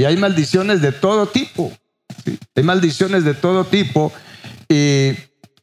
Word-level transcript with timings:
Y 0.00 0.06
hay 0.06 0.16
maldiciones 0.16 0.80
de 0.80 0.92
todo 0.92 1.26
tipo. 1.26 1.70
Hay 2.56 2.62
maldiciones 2.62 3.22
de 3.22 3.34
todo 3.34 3.66
tipo. 3.66 4.10
Y 4.66 5.12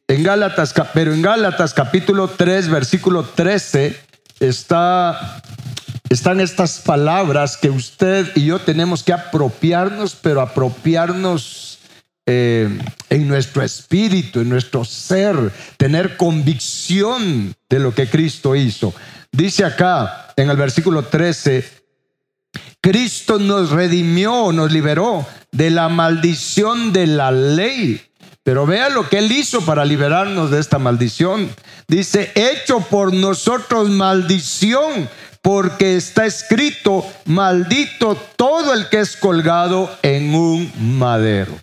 en 0.06 0.22
Gálatas, 0.22 0.72
pero 0.94 1.12
en 1.12 1.22
Gálatas 1.22 1.74
capítulo 1.74 2.28
3, 2.28 2.68
versículo 2.68 3.24
13, 3.24 3.98
está, 4.38 5.42
están 6.08 6.40
estas 6.40 6.78
palabras 6.78 7.56
que 7.56 7.68
usted 7.68 8.30
y 8.36 8.44
yo 8.44 8.60
tenemos 8.60 9.02
que 9.02 9.12
apropiarnos, 9.12 10.14
pero 10.14 10.40
apropiarnos 10.40 11.80
eh, 12.24 12.78
en 13.10 13.26
nuestro 13.26 13.64
espíritu, 13.64 14.38
en 14.38 14.50
nuestro 14.50 14.84
ser, 14.84 15.50
tener 15.78 16.16
convicción 16.16 17.56
de 17.68 17.80
lo 17.80 17.92
que 17.92 18.08
Cristo 18.08 18.54
hizo. 18.54 18.94
Dice 19.32 19.64
acá 19.64 20.32
en 20.36 20.48
el 20.48 20.56
versículo 20.56 21.06
13, 21.06 21.77
Cristo 22.80 23.38
nos 23.38 23.70
redimió, 23.70 24.52
nos 24.52 24.72
liberó 24.72 25.26
de 25.52 25.70
la 25.70 25.88
maldición 25.88 26.92
de 26.92 27.06
la 27.06 27.30
ley. 27.30 28.00
Pero 28.42 28.66
vea 28.66 28.88
lo 28.88 29.08
que 29.08 29.18
Él 29.18 29.30
hizo 29.30 29.60
para 29.64 29.84
liberarnos 29.84 30.50
de 30.50 30.60
esta 30.60 30.78
maldición. 30.78 31.50
Dice, 31.86 32.32
hecho 32.34 32.80
por 32.80 33.12
nosotros 33.12 33.90
maldición, 33.90 35.08
porque 35.42 35.96
está 35.96 36.26
escrito, 36.26 37.04
maldito 37.26 38.16
todo 38.36 38.72
el 38.74 38.88
que 38.88 39.00
es 39.00 39.16
colgado 39.16 39.90
en 40.02 40.34
un 40.34 40.72
madero. 40.98 41.58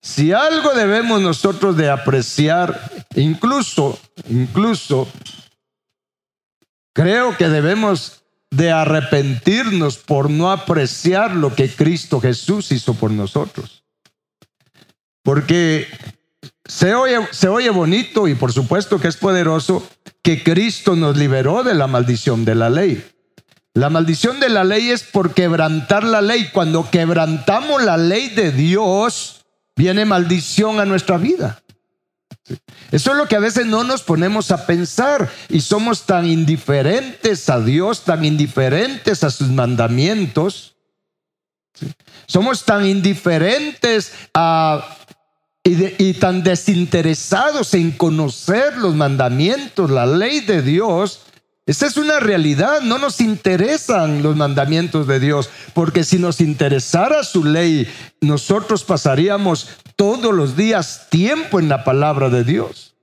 Si 0.00 0.32
algo 0.32 0.74
debemos 0.74 1.20
nosotros 1.20 1.76
de 1.76 1.88
apreciar, 1.88 2.90
incluso, 3.14 3.98
incluso, 4.28 5.08
creo 6.92 7.36
que 7.36 7.48
debemos 7.48 8.21
de 8.52 8.70
arrepentirnos 8.70 9.96
por 9.96 10.28
no 10.28 10.52
apreciar 10.52 11.34
lo 11.34 11.54
que 11.54 11.70
Cristo 11.70 12.20
Jesús 12.20 12.70
hizo 12.70 12.92
por 12.92 13.10
nosotros. 13.10 13.82
Porque 15.22 15.88
se 16.66 16.94
oye, 16.94 17.26
se 17.30 17.48
oye 17.48 17.70
bonito 17.70 18.28
y 18.28 18.34
por 18.34 18.52
supuesto 18.52 19.00
que 19.00 19.08
es 19.08 19.16
poderoso 19.16 19.88
que 20.22 20.44
Cristo 20.44 20.94
nos 20.96 21.16
liberó 21.16 21.64
de 21.64 21.74
la 21.74 21.86
maldición 21.86 22.44
de 22.44 22.54
la 22.54 22.68
ley. 22.68 23.02
La 23.72 23.88
maldición 23.88 24.38
de 24.38 24.50
la 24.50 24.64
ley 24.64 24.90
es 24.90 25.02
por 25.02 25.32
quebrantar 25.32 26.04
la 26.04 26.20
ley. 26.20 26.50
Cuando 26.52 26.90
quebrantamos 26.90 27.82
la 27.82 27.96
ley 27.96 28.28
de 28.28 28.52
Dios, 28.52 29.46
viene 29.74 30.04
maldición 30.04 30.78
a 30.78 30.84
nuestra 30.84 31.16
vida. 31.16 31.61
Eso 32.90 33.12
es 33.12 33.16
lo 33.16 33.26
que 33.26 33.36
a 33.36 33.40
veces 33.40 33.66
no 33.66 33.84
nos 33.84 34.02
ponemos 34.02 34.50
a 34.50 34.66
pensar 34.66 35.30
y 35.48 35.60
somos 35.60 36.04
tan 36.06 36.26
indiferentes 36.26 37.48
a 37.48 37.60
Dios, 37.60 38.02
tan 38.02 38.24
indiferentes 38.24 39.24
a 39.24 39.30
sus 39.30 39.48
mandamientos. 39.48 40.74
Somos 42.26 42.64
tan 42.64 42.86
indiferentes 42.86 44.12
y, 45.64 46.04
y 46.04 46.14
tan 46.14 46.42
desinteresados 46.42 47.74
en 47.74 47.92
conocer 47.92 48.76
los 48.76 48.94
mandamientos, 48.94 49.90
la 49.90 50.06
ley 50.06 50.40
de 50.40 50.62
Dios, 50.62 51.20
esa 51.64 51.86
es 51.86 51.96
una 51.96 52.18
realidad, 52.18 52.80
no 52.80 52.98
nos 52.98 53.20
interesan 53.20 54.22
los 54.22 54.34
mandamientos 54.34 55.06
de 55.06 55.20
Dios, 55.20 55.48
porque 55.74 56.02
si 56.02 56.18
nos 56.18 56.40
interesara 56.40 57.22
su 57.22 57.44
ley, 57.44 57.88
nosotros 58.20 58.82
pasaríamos 58.82 59.68
todos 59.94 60.34
los 60.34 60.56
días 60.56 61.06
tiempo 61.08 61.60
en 61.60 61.68
la 61.68 61.84
palabra 61.84 62.30
de 62.30 62.42
Dios. 62.42 62.96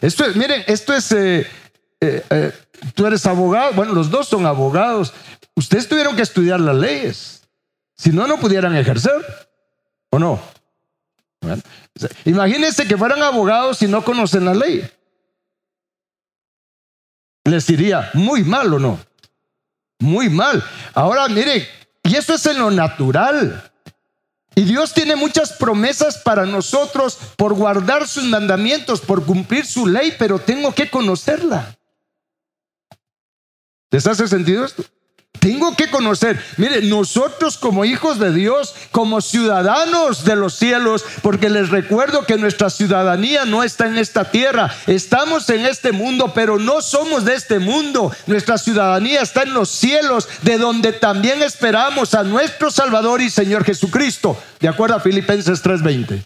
Esto 0.00 0.24
es, 0.24 0.34
miren, 0.34 0.64
esto 0.66 0.92
es, 0.92 1.12
eh, 1.12 1.46
eh, 2.00 2.24
eh, 2.28 2.52
tú 2.94 3.06
eres 3.06 3.24
abogado, 3.26 3.72
bueno, 3.74 3.92
los 3.92 4.10
dos 4.10 4.26
son 4.26 4.44
abogados, 4.44 5.14
ustedes 5.54 5.88
tuvieron 5.88 6.16
que 6.16 6.22
estudiar 6.22 6.58
las 6.58 6.74
leyes, 6.74 7.42
si 7.94 8.10
no, 8.10 8.26
no 8.26 8.40
pudieran 8.40 8.74
ejercer, 8.74 9.24
¿o 10.10 10.18
no? 10.18 10.40
imagínense 12.24 12.86
que 12.86 12.96
fueran 12.96 13.22
abogados 13.22 13.82
y 13.82 13.88
no 13.88 14.04
conocen 14.04 14.44
la 14.44 14.54
ley. 14.54 14.88
Les 17.44 17.66
diría, 17.66 18.10
muy 18.14 18.44
mal 18.44 18.72
o 18.72 18.78
no, 18.78 19.00
muy 19.98 20.28
mal. 20.28 20.62
Ahora, 20.94 21.28
mire, 21.28 21.68
y 22.02 22.16
eso 22.16 22.34
es 22.34 22.46
en 22.46 22.58
lo 22.58 22.70
natural. 22.70 23.70
Y 24.54 24.62
Dios 24.62 24.92
tiene 24.92 25.16
muchas 25.16 25.52
promesas 25.54 26.18
para 26.18 26.44
nosotros 26.44 27.18
por 27.36 27.54
guardar 27.54 28.06
sus 28.06 28.24
mandamientos, 28.24 29.00
por 29.00 29.24
cumplir 29.24 29.66
su 29.66 29.86
ley, 29.86 30.14
pero 30.18 30.38
tengo 30.38 30.74
que 30.74 30.90
conocerla. 30.90 31.76
¿Les 33.90 34.06
hace 34.06 34.28
sentido 34.28 34.64
esto? 34.64 34.84
Tengo 35.42 35.74
que 35.74 35.90
conocer, 35.90 36.40
mire, 36.56 36.82
nosotros 36.82 37.58
como 37.58 37.84
hijos 37.84 38.20
de 38.20 38.32
Dios, 38.32 38.76
como 38.92 39.20
ciudadanos 39.20 40.24
de 40.24 40.36
los 40.36 40.54
cielos, 40.54 41.04
porque 41.20 41.50
les 41.50 41.70
recuerdo 41.70 42.24
que 42.26 42.36
nuestra 42.36 42.70
ciudadanía 42.70 43.44
no 43.44 43.64
está 43.64 43.88
en 43.88 43.98
esta 43.98 44.30
tierra, 44.30 44.72
estamos 44.86 45.50
en 45.50 45.66
este 45.66 45.90
mundo, 45.90 46.30
pero 46.32 46.60
no 46.60 46.80
somos 46.80 47.24
de 47.24 47.34
este 47.34 47.58
mundo. 47.58 48.12
Nuestra 48.28 48.56
ciudadanía 48.56 49.20
está 49.20 49.42
en 49.42 49.52
los 49.52 49.68
cielos, 49.68 50.28
de 50.42 50.58
donde 50.58 50.92
también 50.92 51.42
esperamos 51.42 52.14
a 52.14 52.22
nuestro 52.22 52.70
Salvador 52.70 53.20
y 53.20 53.28
Señor 53.28 53.64
Jesucristo, 53.64 54.40
de 54.60 54.68
acuerdo 54.68 54.94
a 54.94 55.00
Filipenses 55.00 55.60
3:20. 55.60 56.24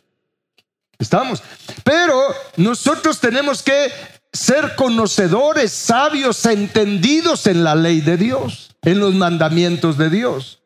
Estamos. 0.99 1.43
Pero 1.83 2.21
nosotros 2.59 3.19
tenemos 3.19 3.63
que 3.63 3.91
ser 4.31 4.75
conocedores, 4.75 5.73
sabios, 5.73 6.45
entendidos 6.45 7.47
en 7.47 7.65
la 7.65 7.75
ley 7.75 8.03
de 8.03 8.19
Dios 8.19 8.67
en 8.87 9.01
los 9.01 9.15
mandamientos 9.15 9.99
de 9.99 10.09
Dios, 10.09 10.63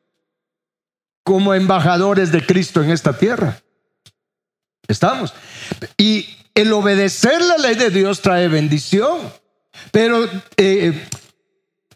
como 1.24 1.54
embajadores 1.54 2.30
de 2.30 2.44
Cristo 2.44 2.82
en 2.82 2.90
esta 2.90 3.14
tierra. 3.14 3.62
Estamos. 4.86 5.32
Y 5.96 6.28
el 6.54 6.70
obedecer 6.72 7.40
la 7.40 7.56
ley 7.56 7.76
de 7.76 7.88
Dios 7.88 8.20
trae 8.20 8.48
bendición, 8.48 9.20
pero 9.90 10.28
eh, 10.58 11.08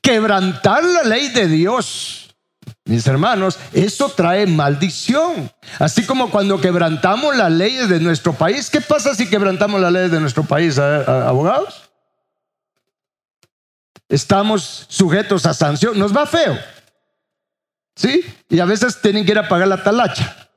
quebrantar 0.00 0.82
la 0.82 1.02
ley 1.02 1.28
de 1.28 1.46
Dios, 1.46 2.34
mis 2.86 3.06
hermanos, 3.06 3.58
eso 3.74 4.08
trae 4.08 4.46
maldición. 4.46 5.52
Así 5.78 6.06
como 6.06 6.30
cuando 6.30 6.58
quebrantamos 6.58 7.36
las 7.36 7.52
leyes 7.52 7.90
de 7.90 8.00
nuestro 8.00 8.32
país, 8.32 8.70
¿qué 8.70 8.80
pasa 8.80 9.14
si 9.14 9.28
quebrantamos 9.28 9.78
las 9.78 9.92
leyes 9.92 10.10
de 10.10 10.20
nuestro 10.20 10.44
país, 10.44 10.78
abogados? 10.78 11.83
Estamos 14.14 14.86
sujetos 14.88 15.44
a 15.46 15.54
sanción. 15.54 15.98
Nos 15.98 16.16
va 16.16 16.26
feo. 16.26 16.58
¿Sí? 17.96 18.24
Y 18.48 18.60
a 18.60 18.64
veces 18.64 19.00
tienen 19.00 19.24
que 19.24 19.32
ir 19.32 19.38
a 19.38 19.48
pagar 19.48 19.68
la 19.68 19.82
talacha. 19.82 20.48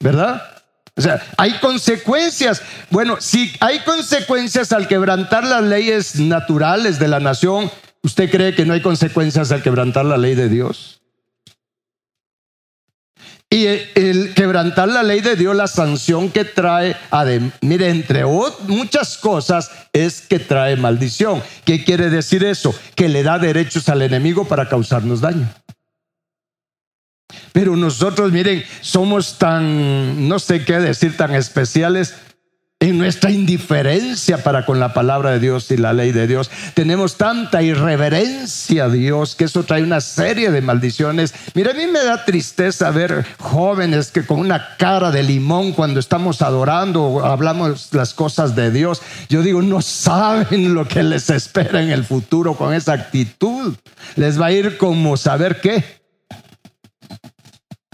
¿Verdad? 0.00 0.42
O 0.94 1.00
sea, 1.00 1.22
hay 1.36 1.58
consecuencias. 1.58 2.62
Bueno, 2.90 3.16
si 3.20 3.52
hay 3.60 3.80
consecuencias 3.80 4.72
al 4.72 4.88
quebrantar 4.88 5.44
las 5.44 5.62
leyes 5.62 6.18
naturales 6.18 6.98
de 6.98 7.08
la 7.08 7.20
nación, 7.20 7.70
¿usted 8.02 8.30
cree 8.30 8.54
que 8.54 8.64
no 8.64 8.72
hay 8.72 8.82
consecuencias 8.82 9.52
al 9.52 9.62
quebrantar 9.62 10.04
la 10.04 10.16
ley 10.16 10.34
de 10.34 10.48
Dios? 10.48 10.95
Y 13.48 13.66
el 13.66 14.34
quebrantar 14.34 14.88
la 14.88 15.04
ley 15.04 15.20
de 15.20 15.36
Dios, 15.36 15.54
la 15.54 15.68
sanción 15.68 16.30
que 16.30 16.44
trae, 16.44 16.96
mire, 17.60 17.88
entre 17.90 18.24
muchas 18.24 19.16
cosas, 19.18 19.70
es 19.92 20.20
que 20.20 20.40
trae 20.40 20.76
maldición. 20.76 21.42
¿Qué 21.64 21.84
quiere 21.84 22.10
decir 22.10 22.42
eso? 22.42 22.74
Que 22.96 23.08
le 23.08 23.22
da 23.22 23.38
derechos 23.38 23.88
al 23.88 24.02
enemigo 24.02 24.46
para 24.46 24.68
causarnos 24.68 25.20
daño. 25.20 25.48
Pero 27.52 27.76
nosotros, 27.76 28.32
miren, 28.32 28.64
somos 28.80 29.38
tan, 29.38 30.28
no 30.28 30.38
sé 30.40 30.64
qué 30.64 30.78
decir, 30.80 31.16
tan 31.16 31.34
especiales 31.34 32.14
en 32.78 32.98
nuestra 32.98 33.30
indiferencia 33.30 34.44
para 34.44 34.66
con 34.66 34.78
la 34.78 34.92
palabra 34.92 35.30
de 35.30 35.40
Dios 35.40 35.70
y 35.70 35.78
la 35.78 35.94
ley 35.94 36.12
de 36.12 36.26
Dios. 36.26 36.50
Tenemos 36.74 37.16
tanta 37.16 37.62
irreverencia 37.62 38.84
a 38.84 38.88
Dios 38.90 39.34
que 39.34 39.44
eso 39.44 39.62
trae 39.62 39.82
una 39.82 40.02
serie 40.02 40.50
de 40.50 40.60
maldiciones. 40.60 41.32
Mira, 41.54 41.70
a 41.70 41.74
mí 41.74 41.86
me 41.86 42.04
da 42.04 42.26
tristeza 42.26 42.90
ver 42.90 43.24
jóvenes 43.38 44.10
que 44.10 44.26
con 44.26 44.40
una 44.40 44.76
cara 44.76 45.10
de 45.10 45.22
limón 45.22 45.72
cuando 45.72 46.00
estamos 46.00 46.42
adorando 46.42 47.02
o 47.04 47.24
hablamos 47.24 47.88
las 47.92 48.12
cosas 48.12 48.54
de 48.54 48.70
Dios, 48.70 49.00
yo 49.30 49.40
digo, 49.40 49.62
no 49.62 49.80
saben 49.80 50.74
lo 50.74 50.86
que 50.86 51.02
les 51.02 51.30
espera 51.30 51.82
en 51.82 51.90
el 51.90 52.04
futuro 52.04 52.56
con 52.56 52.74
esa 52.74 52.92
actitud. 52.92 53.74
Les 54.16 54.38
va 54.38 54.46
a 54.46 54.52
ir 54.52 54.76
como 54.76 55.16
saber 55.16 55.62
qué 55.62 55.82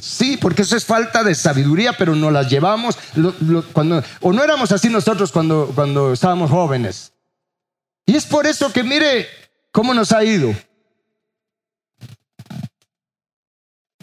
Sí, 0.02 0.36
porque 0.36 0.62
eso 0.62 0.76
es 0.76 0.84
falta 0.84 1.22
de 1.22 1.32
sabiduría, 1.32 1.92
pero 1.92 2.16
no 2.16 2.32
las 2.32 2.50
llevamos 2.50 2.98
cuando, 3.72 4.02
o 4.20 4.32
no 4.32 4.42
éramos 4.42 4.72
así 4.72 4.88
nosotros 4.88 5.30
cuando, 5.30 5.70
cuando 5.76 6.12
estábamos 6.12 6.50
jóvenes. 6.50 7.12
Y 8.04 8.16
es 8.16 8.26
por 8.26 8.48
eso 8.48 8.72
que 8.72 8.82
mire 8.82 9.28
cómo 9.70 9.94
nos 9.94 10.10
ha 10.10 10.24
ido. 10.24 10.52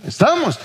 Estamos, 0.02 0.58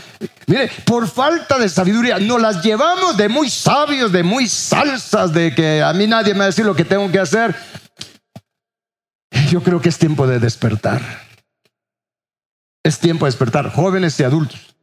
mire, 0.46 0.70
por 0.86 1.08
falta 1.08 1.58
de 1.58 1.68
sabiduría, 1.68 2.20
nos 2.20 2.40
las 2.40 2.62
llevamos 2.62 3.16
de 3.16 3.28
muy 3.28 3.50
sabios, 3.50 4.12
de 4.12 4.22
muy 4.22 4.48
salsas, 4.48 5.32
de 5.32 5.52
que 5.52 5.82
a 5.82 5.92
mí 5.94 6.06
nadie 6.06 6.32
me 6.32 6.38
va 6.38 6.44
a 6.44 6.48
decir 6.48 6.64
lo 6.64 6.76
que 6.76 6.84
tengo 6.84 7.10
que 7.10 7.18
hacer. 7.18 7.56
Yo 9.50 9.60
creo 9.64 9.80
que 9.80 9.88
es 9.88 9.98
tiempo 9.98 10.28
de 10.28 10.38
despertar. 10.38 11.02
Es 12.84 13.00
tiempo 13.00 13.26
de 13.26 13.32
despertar, 13.32 13.72
jóvenes 13.72 14.20
y 14.20 14.22
adultos. 14.22 14.73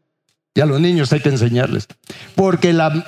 Y 0.53 0.59
a 0.59 0.65
los 0.65 0.81
niños 0.81 1.13
hay 1.13 1.21
que 1.21 1.30
enseñarles. 1.30 1.88
Porque 2.36 2.74
la, 2.74 3.06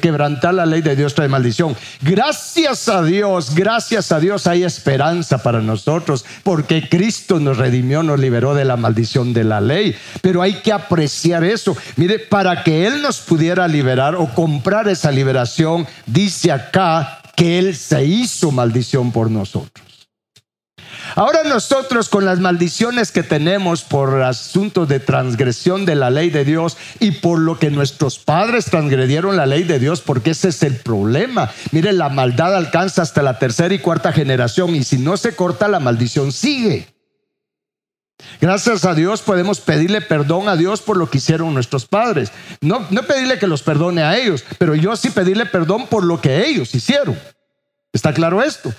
quebrantar 0.00 0.54
la 0.54 0.64
ley 0.64 0.80
de 0.80 0.96
Dios 0.96 1.14
trae 1.14 1.28
maldición. 1.28 1.76
Gracias 2.00 2.88
a 2.88 3.02
Dios, 3.02 3.54
gracias 3.54 4.12
a 4.12 4.18
Dios 4.18 4.46
hay 4.46 4.64
esperanza 4.64 5.42
para 5.42 5.60
nosotros. 5.60 6.24
Porque 6.42 6.88
Cristo 6.88 7.38
nos 7.38 7.58
redimió, 7.58 8.02
nos 8.02 8.18
liberó 8.18 8.54
de 8.54 8.64
la 8.64 8.78
maldición 8.78 9.34
de 9.34 9.44
la 9.44 9.60
ley. 9.60 9.94
Pero 10.22 10.40
hay 10.40 10.54
que 10.54 10.72
apreciar 10.72 11.44
eso. 11.44 11.76
Mire, 11.96 12.18
para 12.18 12.64
que 12.64 12.86
Él 12.86 13.02
nos 13.02 13.20
pudiera 13.20 13.68
liberar 13.68 14.14
o 14.14 14.32
comprar 14.34 14.88
esa 14.88 15.10
liberación, 15.10 15.86
dice 16.06 16.50
acá 16.50 17.20
que 17.36 17.58
Él 17.58 17.76
se 17.76 18.06
hizo 18.06 18.50
maldición 18.50 19.12
por 19.12 19.30
nosotros. 19.30 19.95
Ahora 21.14 21.44
nosotros 21.44 22.08
con 22.08 22.24
las 22.24 22.40
maldiciones 22.40 23.12
que 23.12 23.22
tenemos 23.22 23.82
por 23.82 24.22
asuntos 24.22 24.88
de 24.88 25.00
transgresión 25.00 25.84
de 25.84 25.94
la 25.94 26.10
ley 26.10 26.30
de 26.30 26.44
Dios 26.44 26.76
y 27.00 27.12
por 27.12 27.38
lo 27.38 27.58
que 27.58 27.70
nuestros 27.70 28.18
padres 28.18 28.66
transgredieron 28.66 29.36
la 29.36 29.46
ley 29.46 29.62
de 29.62 29.78
Dios, 29.78 30.00
porque 30.00 30.30
ese 30.30 30.48
es 30.48 30.62
el 30.62 30.76
problema. 30.76 31.50
Mire, 31.70 31.92
la 31.92 32.08
maldad 32.08 32.54
alcanza 32.56 33.02
hasta 33.02 33.22
la 33.22 33.38
tercera 33.38 33.74
y 33.74 33.78
cuarta 33.78 34.12
generación 34.12 34.74
y 34.74 34.84
si 34.84 34.98
no 34.98 35.16
se 35.16 35.36
corta 35.36 35.68
la 35.68 35.80
maldición 35.80 36.32
sigue. 36.32 36.88
Gracias 38.40 38.84
a 38.84 38.94
Dios 38.94 39.22
podemos 39.22 39.60
pedirle 39.60 40.00
perdón 40.00 40.48
a 40.48 40.56
Dios 40.56 40.80
por 40.80 40.96
lo 40.96 41.10
que 41.10 41.18
hicieron 41.18 41.52
nuestros 41.54 41.86
padres. 41.86 42.32
No, 42.60 42.86
no 42.90 43.02
pedirle 43.02 43.38
que 43.38 43.46
los 43.46 43.62
perdone 43.62 44.02
a 44.02 44.16
ellos, 44.16 44.44
pero 44.58 44.74
yo 44.74 44.96
sí 44.96 45.10
pedirle 45.10 45.46
perdón 45.46 45.86
por 45.86 46.04
lo 46.04 46.20
que 46.20 46.46
ellos 46.46 46.74
hicieron. 46.74 47.18
¿Está 47.92 48.12
claro 48.12 48.42
esto? 48.42 48.72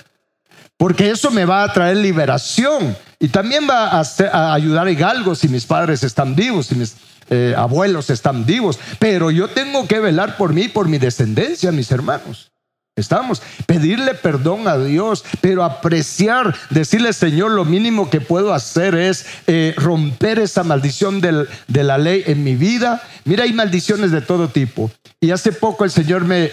Porque 0.78 1.10
eso 1.10 1.30
me 1.30 1.44
va 1.44 1.64
a 1.64 1.72
traer 1.72 1.98
liberación 1.98 2.96
y 3.18 3.28
también 3.28 3.68
va 3.68 4.00
a, 4.00 4.54
ayudar 4.54 4.88
a 4.88 5.10
algo 5.10 5.34
si 5.34 5.48
mis 5.48 5.66
padres 5.66 6.02
están 6.04 6.34
vivos, 6.34 6.66
si 6.66 6.76
mis 6.76 6.96
eh, 7.28 7.52
abuelos 7.56 8.08
están 8.08 8.46
vivos, 8.46 8.78
pero 8.98 9.30
yo 9.30 9.48
tengo 9.48 9.86
que 9.86 9.98
velar 9.98 10.36
por 10.38 10.54
mí, 10.54 10.68
por 10.68 10.88
mi 10.88 10.98
descendencia, 10.98 11.72
mis 11.72 11.90
hermanos. 11.90 12.52
Estamos, 12.96 13.42
pedirle 13.66 14.14
perdón 14.14 14.66
a 14.66 14.76
Dios, 14.76 15.24
pero 15.40 15.62
apreciar, 15.62 16.54
decirle 16.70 17.12
Señor, 17.12 17.52
lo 17.52 17.64
mínimo 17.64 18.10
que 18.10 18.20
puedo 18.20 18.52
hacer 18.52 18.96
es 18.96 19.26
eh, 19.46 19.74
romper 19.76 20.40
esa 20.40 20.64
maldición 20.64 21.20
de 21.20 21.84
la 21.84 21.98
ley 21.98 22.24
en 22.26 22.42
mi 22.42 22.56
vida. 22.56 23.02
Mira, 23.24 23.44
hay 23.44 23.52
maldiciones 23.52 24.10
de 24.10 24.20
todo 24.20 24.48
tipo. 24.48 24.90
Y 25.20 25.30
hace 25.30 25.52
poco 25.52 25.84
el 25.84 25.92
Señor 25.92 26.24
me, 26.24 26.50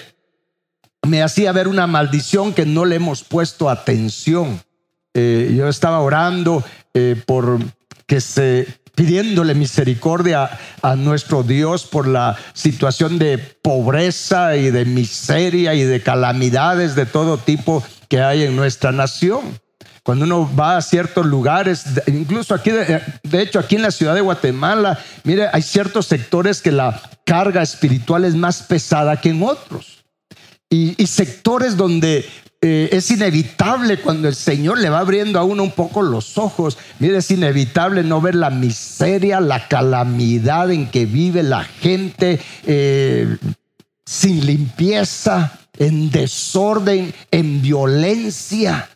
me 1.05 1.23
hacía 1.23 1.51
ver 1.51 1.67
una 1.67 1.87
maldición 1.87 2.53
que 2.53 2.65
no 2.65 2.85
le 2.85 2.95
hemos 2.95 3.23
puesto 3.23 3.69
atención. 3.69 4.61
Eh, 5.13 5.53
yo 5.55 5.67
estaba 5.69 5.99
orando 5.99 6.63
eh, 6.93 7.21
por 7.25 7.59
que 8.05 8.21
se 8.21 8.67
pidiéndole 8.95 9.55
misericordia 9.55 10.49
a 10.81 10.95
nuestro 10.95 11.43
Dios 11.43 11.85
por 11.85 12.07
la 12.07 12.37
situación 12.53 13.19
de 13.19 13.37
pobreza 13.37 14.55
y 14.55 14.71
de 14.71 14.85
miseria 14.85 15.73
y 15.73 15.83
de 15.83 16.01
calamidades 16.01 16.95
de 16.95 17.05
todo 17.05 17.37
tipo 17.37 17.83
que 18.07 18.21
hay 18.21 18.43
en 18.43 18.55
nuestra 18.55 18.91
nación. 18.91 19.59
Cuando 20.03 20.25
uno 20.25 20.49
va 20.55 20.77
a 20.77 20.81
ciertos 20.81 21.25
lugares, 21.25 21.83
incluso 22.07 22.53
aquí, 22.53 22.71
de, 22.71 23.41
hecho 23.41 23.59
aquí 23.59 23.75
en 23.75 23.81
la 23.81 23.91
ciudad 23.91 24.13
de 24.13 24.21
Guatemala, 24.21 24.99
mire, 25.23 25.49
hay 25.51 25.63
ciertos 25.63 26.05
sectores 26.05 26.61
que 26.61 26.71
la 26.71 27.01
carga 27.25 27.63
espiritual 27.63 28.23
es 28.23 28.35
más 28.35 28.61
pesada 28.63 29.19
que 29.19 29.29
en 29.29 29.41
otros 29.41 29.94
y, 30.69 31.07
sectores 31.07 31.77
donde 31.77 32.25
eh, 32.61 32.89
es 32.91 33.11
inevitable 33.11 33.97
cuando 33.97 34.27
el 34.27 34.35
Señor 34.35 34.79
le 34.79 34.89
va 34.89 34.99
abriendo 34.99 35.39
a 35.39 35.43
uno 35.43 35.63
un 35.63 35.71
poco 35.71 36.01
los 36.01 36.37
ojos. 36.37 36.77
Mire, 36.99 37.17
es 37.17 37.31
inevitable 37.31 38.03
no 38.03 38.21
ver 38.21 38.35
la 38.35 38.49
miseria, 38.49 39.39
la 39.39 39.67
calamidad 39.67 40.71
en 40.71 40.89
que 40.89 41.05
vive 41.05 41.43
la 41.43 41.63
gente 41.63 42.39
eh, 42.65 43.37
sin 44.05 44.45
limpieza, 44.45 45.59
en 45.77 46.09
desorden, 46.09 47.13
en 47.31 47.61
violencia. 47.61 48.89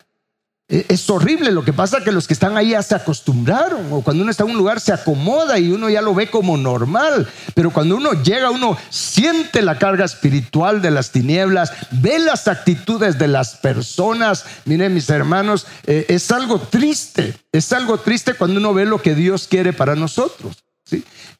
E, 0.71 0.85
es 0.87 1.09
horrible, 1.09 1.51
lo 1.51 1.65
que 1.65 1.73
pasa 1.73 1.97
es 1.97 2.03
que 2.03 2.11
los 2.11 2.27
que 2.27 2.33
están 2.33 2.55
ahí 2.55 2.69
ya 2.69 2.83
se 2.83 2.93
acostumbraron, 2.93 3.91
o 3.91 4.01
cuando 4.01 4.21
uno 4.21 4.29
está 4.29 4.43
en 4.43 4.51
un 4.51 4.57
lugar 4.57 4.79
se 4.79 4.93
acomoda 4.93 5.57
y 5.57 5.71
uno 5.71 5.89
ya 5.89 6.03
lo 6.03 6.13
ve 6.13 6.29
como 6.29 6.57
normal, 6.57 7.27
pero 7.55 7.71
cuando 7.71 7.95
uno 7.95 8.13
llega, 8.21 8.51
uno 8.51 8.77
siente 8.91 9.63
la 9.63 9.79
carga 9.79 10.05
espiritual 10.05 10.81
de 10.83 10.91
las 10.91 11.11
tinieblas, 11.11 11.73
ve 11.89 12.19
las 12.19 12.47
actitudes 12.47 13.17
de 13.17 13.27
las 13.27 13.55
personas, 13.55 14.45
miren 14.65 14.93
mis 14.93 15.09
hermanos, 15.09 15.65
eh, 15.87 16.05
es 16.07 16.29
algo 16.29 16.59
triste, 16.59 17.35
es 17.51 17.73
algo 17.73 17.97
triste 17.97 18.35
cuando 18.35 18.59
uno 18.59 18.71
ve 18.73 18.85
lo 18.85 19.01
que 19.01 19.15
Dios 19.15 19.47
quiere 19.49 19.73
para 19.73 19.95
nosotros. 19.95 20.63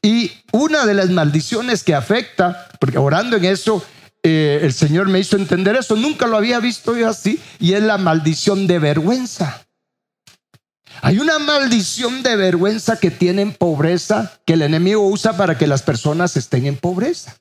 Y 0.02 0.32
una 0.52 0.86
de 0.86 0.94
las 0.94 1.10
maldiciones 1.10 1.84
que 1.84 1.94
afecta, 1.94 2.68
porque 2.80 2.98
orando 2.98 3.36
en 3.36 3.44
eso, 3.44 3.84
eh, 4.22 4.60
el 4.62 4.72
Señor 4.72 5.08
me 5.08 5.18
hizo 5.18 5.36
entender 5.36 5.76
eso, 5.76 5.96
nunca 5.96 6.26
lo 6.26 6.36
había 6.36 6.60
visto 6.60 6.96
yo 6.96 7.08
así, 7.08 7.40
y 7.58 7.72
es 7.72 7.82
la 7.82 7.98
maldición 7.98 8.66
de 8.66 8.78
vergüenza. 8.78 9.64
Hay 11.02 11.18
una 11.18 11.38
maldición 11.38 12.22
de 12.22 12.36
vergüenza 12.36 12.98
que 12.98 13.10
tienen 13.10 13.52
pobreza, 13.52 14.38
que 14.44 14.54
el 14.54 14.62
enemigo 14.62 15.06
usa 15.06 15.36
para 15.36 15.56
que 15.56 15.66
las 15.66 15.82
personas 15.82 16.36
estén 16.36 16.66
en 16.66 16.76
pobreza. 16.76 17.36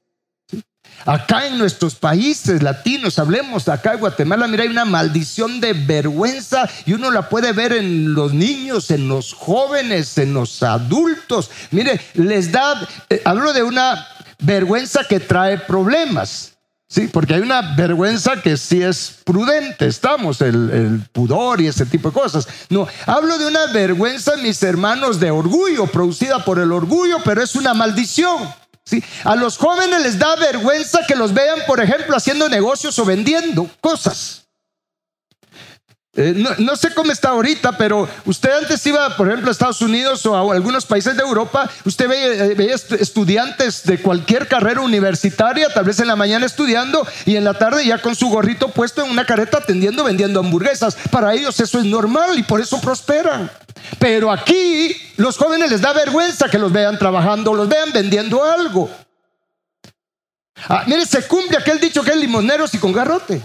Acá 1.05 1.47
en 1.47 1.57
nuestros 1.57 1.95
países 1.95 2.61
latinos, 2.61 3.19
hablemos 3.19 3.67
acá 3.69 3.93
en 3.93 3.99
Guatemala, 3.99 4.47
mira, 4.47 4.63
hay 4.63 4.69
una 4.69 4.85
maldición 4.85 5.61
de 5.61 5.73
vergüenza 5.73 6.69
y 6.85 6.93
uno 6.93 7.09
la 7.09 7.29
puede 7.29 7.53
ver 7.53 7.73
en 7.73 8.13
los 8.13 8.33
niños, 8.33 8.91
en 8.91 9.07
los 9.07 9.33
jóvenes, 9.33 10.17
en 10.17 10.33
los 10.33 10.61
adultos. 10.61 11.49
Mire, 11.71 11.99
les 12.15 12.51
da, 12.51 12.87
eh, 13.09 13.21
hablo 13.23 13.53
de 13.53 13.63
una 13.63 14.07
vergüenza 14.39 15.05
que 15.07 15.19
trae 15.19 15.57
problemas. 15.57 16.58
Sí, 16.91 17.07
porque 17.07 17.35
hay 17.35 17.41
una 17.41 17.75
vergüenza 17.75 18.41
que 18.41 18.57
sí 18.57 18.81
es 18.81 19.17
prudente, 19.23 19.85
estamos, 19.85 20.41
el, 20.41 21.03
pudor 21.11 21.61
y 21.61 21.67
ese 21.67 21.85
tipo 21.85 22.09
de 22.09 22.15
cosas. 22.15 22.47
No, 22.69 22.87
hablo 23.05 23.37
de 23.37 23.45
una 23.45 23.67
vergüenza, 23.67 24.35
mis 24.37 24.63
hermanos, 24.63 25.19
de 25.19 25.29
orgullo, 25.29 25.85
producida 25.85 26.43
por 26.43 26.57
el 26.57 26.71
orgullo, 26.71 27.19
pero 27.23 27.43
es 27.43 27.53
una 27.53 27.75
maldición. 27.75 28.51
¿sí? 28.83 29.03
A 29.23 29.35
los 29.35 29.57
jóvenes 29.57 30.01
les 30.01 30.17
da 30.17 30.35
vergüenza 30.35 31.01
que 31.07 31.15
los 31.15 31.31
vean, 31.31 31.59
por 31.67 31.79
ejemplo, 31.79 32.17
haciendo 32.17 32.49
negocios 32.49 32.97
o 32.97 33.05
vendiendo 33.05 33.69
cosas. 33.81 34.48
Eh, 36.19 36.33
no, 36.35 36.75
sé 36.75 36.93
cómo 36.93 37.13
está 37.13 37.29
ahorita, 37.29 37.77
pero 37.77 38.05
usted 38.25 38.51
antes 38.51 38.85
iba, 38.85 39.15
por 39.15 39.29
ejemplo, 39.29 39.47
a 39.47 39.51
Estados 39.53 39.79
Unidos 39.79 40.25
o 40.25 40.35
a 40.35 40.53
algunos 40.53 40.85
países 40.85 41.15
de 41.15 41.23
Europa, 41.23 41.69
usted 41.85 42.09
veía, 42.09 42.45
eh, 42.47 42.75
estudiantes 42.99 43.83
de 43.85 44.01
cualquier 44.01 44.49
carrera 44.49 44.81
universitaria, 44.81 45.69
tal 45.73 45.85
vez 45.85 45.97
en 46.01 46.07
la 46.07 46.17
mañana 46.17 46.45
estudiando 46.45 47.07
y 47.25 47.37
en 47.37 47.45
la 47.45 47.53
tarde 47.53 47.85
ya 47.85 47.99
con 47.99 48.17
su 48.17 48.27
gorrito 48.27 48.67
puesto 48.67 49.01
en 49.01 49.11
una 49.11 49.25
carreta 49.25 49.59
atendiendo, 49.59 50.03
vendiendo 50.03 50.41
hamburguesas. 50.41 50.97
Para 51.09 51.33
ellos 51.33 51.57
eso 51.61 51.79
es 51.79 51.85
normal 51.85 52.37
y 52.37 52.43
por 52.43 52.59
eso 52.59 52.81
prosperan. 52.81 53.49
Pero 53.97 54.29
aquí 54.29 54.93
los 55.15 55.37
jóvenes 55.37 55.71
les 55.71 55.79
da 55.79 55.93
vergüenza 55.93 56.49
que 56.49 56.59
los 56.59 56.73
vean 56.73 56.99
trabajando, 56.99 57.53
los 57.53 57.69
vean 57.69 57.93
vendiendo 57.93 58.43
algo. 58.43 58.89
Ah, 60.67 60.83
mire, 60.85 61.05
se 61.05 61.25
cumple 61.29 61.55
aquel 61.55 61.79
dicho 61.79 62.03
que 62.03 62.11
es 62.11 62.17
limoneros 62.17 62.73
y 62.73 62.77
con 62.77 62.91
garrote. 62.91 63.41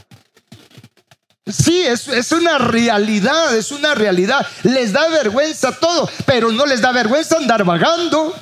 Sí, 1.46 1.82
es, 1.82 2.08
es, 2.08 2.32
una 2.32 2.56
realidad, 2.56 3.54
es 3.54 3.70
una 3.70 3.94
realidad. 3.94 4.46
Les 4.62 4.92
da 4.92 5.08
vergüenza 5.08 5.72
todo, 5.72 6.08
pero 6.24 6.50
no 6.50 6.64
les 6.64 6.80
da 6.80 6.90
vergüenza 6.90 7.36
andar 7.36 7.64
vagando. 7.64 8.34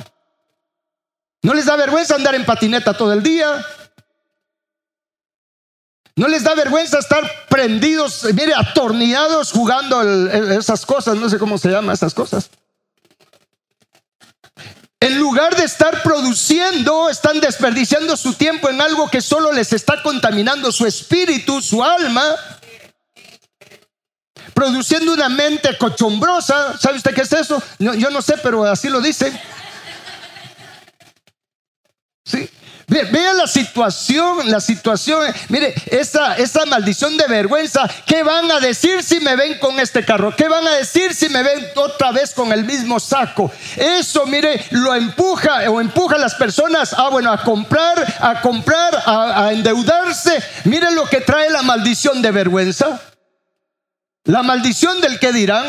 No 1.43 1.55
les 1.55 1.67
da 1.67 1.75
vergüenza 1.75 2.15
andar 2.15 2.37
en 2.37 2.45
patineta 2.45 2.95
todo 2.97 3.13
el 3.13 3.23
día. 3.23 3.67
No 6.15 6.29
les 6.29 6.45
da 6.45 6.55
vergüenza 6.55 6.99
estar 6.99 7.29
prendidos, 7.49 8.25
mire, 8.35 8.55
atornillados 8.55 9.51
jugando 9.51 10.03
esas 10.33 10.87
cosas, 10.87 11.17
no 11.17 11.29
sé 11.29 11.39
cómo 11.39 11.59
se 11.59 11.71
llaman 11.71 11.95
esas 11.95 12.15
cosas. 12.15 12.51
En 15.01 15.19
lugar 15.19 15.57
de 15.57 15.65
estar 15.65 16.03
produciendo, 16.03 17.09
están 17.09 17.41
desperdiciando 17.41 18.17
su 18.17 18.35
tiempo 18.35 18.69
en 18.69 18.81
algo 18.81 19.11
que 19.11 19.21
solo 19.21 19.53
les 19.53 19.73
está 19.73 20.01
contaminando 20.03 20.71
su 20.71 20.87
espíritu, 20.87 21.61
su 21.61 21.83
alma 21.83 22.37
produciendo 24.55 25.13
una 25.13 25.29
mente 25.29 25.77
cochombrosa. 25.79 26.79
¿Sabe 26.79 26.97
usted 26.97 27.15
qué 27.15 27.23
es 27.23 27.33
eso? 27.33 27.63
yo 27.79 28.11
no 28.11 28.23
sé, 28.23 28.35
pero 28.43 28.65
así 28.65 28.89
lo 28.89 29.01
dice. 29.01 29.33
Sí. 32.25 32.49
Vea 32.87 33.33
la 33.33 33.47
situación, 33.47 34.51
la 34.51 34.61
situación. 34.61 35.33
Mire, 35.49 35.75
esa, 35.87 36.37
esa 36.37 36.67
maldición 36.67 37.17
de 37.17 37.27
vergüenza. 37.27 37.89
¿Qué 38.07 38.23
van 38.23 38.51
a 38.51 38.61
decir 38.61 39.03
si 39.03 39.19
me 39.21 39.35
ven 39.35 39.59
con 39.59 39.81
este 39.81 40.05
carro? 40.05 40.35
¿Qué 40.37 40.47
van 40.49 40.67
a 40.67 40.75
decir 40.75 41.15
si 41.15 41.29
me 41.31 41.43
ven 41.43 41.67
otra 41.75 42.13
vez 42.13 42.35
con 42.35 42.53
el 42.53 42.65
mismo 42.65 43.01
saco? 43.01 43.51
Eso, 43.77 44.27
mire, 44.27 44.67
lo 44.71 44.95
empuja 44.95 45.71
o 45.71 45.81
empuja 45.81 46.17
a 46.17 46.19
las 46.19 46.35
personas 46.35 46.93
a, 46.93 47.09
bueno, 47.09 47.33
a 47.33 47.43
comprar, 47.43 48.17
a 48.21 48.41
comprar, 48.43 49.03
a, 49.07 49.47
a 49.47 49.53
endeudarse. 49.53 50.43
Mire 50.65 50.91
lo 50.91 51.07
que 51.07 51.23
trae 51.23 51.51
la 51.51 51.63
maldición 51.63 52.21
de 52.21 52.31
vergüenza. 52.31 53.01
La 54.25 54.43
maldición 54.43 55.01
del 55.01 55.19
que 55.19 55.33
dirán 55.33 55.65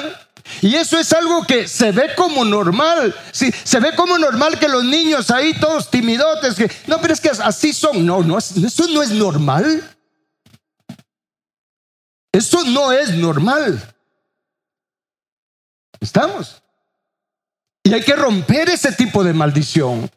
Y 0.61 0.75
eso 0.75 0.99
es 0.99 1.11
algo 1.13 1.45
que 1.45 1.67
se 1.67 1.91
ve 1.91 2.11
como 2.15 2.45
normal. 2.45 3.15
Sí, 3.31 3.51
se 3.63 3.79
ve 3.79 3.95
como 3.95 4.17
normal 4.17 4.59
que 4.59 4.67
los 4.67 4.83
niños 4.83 5.31
ahí 5.31 5.53
todos 5.59 5.89
timidotes, 5.89 6.55
que 6.55 6.69
no, 6.87 6.99
pero 7.01 7.13
es 7.13 7.21
que 7.21 7.29
así 7.29 7.73
son. 7.73 8.05
No, 8.05 8.21
no, 8.21 8.37
eso 8.37 8.87
no 8.89 9.01
es 9.01 9.11
normal. 9.11 9.89
Eso 12.31 12.63
no 12.65 12.91
es 12.91 13.11
normal. 13.11 13.81
¿Estamos? 15.99 16.61
Y 17.83 17.93
hay 17.93 18.01
que 18.01 18.15
romper 18.15 18.69
ese 18.69 18.91
tipo 18.91 19.23
de 19.23 19.33
maldición. 19.33 20.09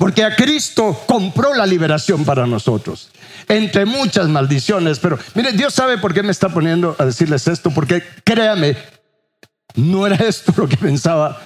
Porque 0.00 0.24
a 0.24 0.34
Cristo 0.34 0.98
compró 1.06 1.52
la 1.52 1.66
liberación 1.66 2.24
para 2.24 2.46
nosotros. 2.46 3.10
Entre 3.46 3.84
muchas 3.84 4.28
maldiciones. 4.28 4.98
Pero 4.98 5.18
mire, 5.34 5.52
Dios 5.52 5.74
sabe 5.74 5.98
por 5.98 6.14
qué 6.14 6.22
me 6.22 6.32
está 6.32 6.48
poniendo 6.48 6.96
a 6.98 7.04
decirles 7.04 7.46
esto. 7.46 7.70
Porque 7.70 8.02
créame, 8.24 8.78
no 9.74 10.06
era 10.06 10.16
esto 10.26 10.54
lo 10.56 10.66
que 10.66 10.78
pensaba 10.78 11.42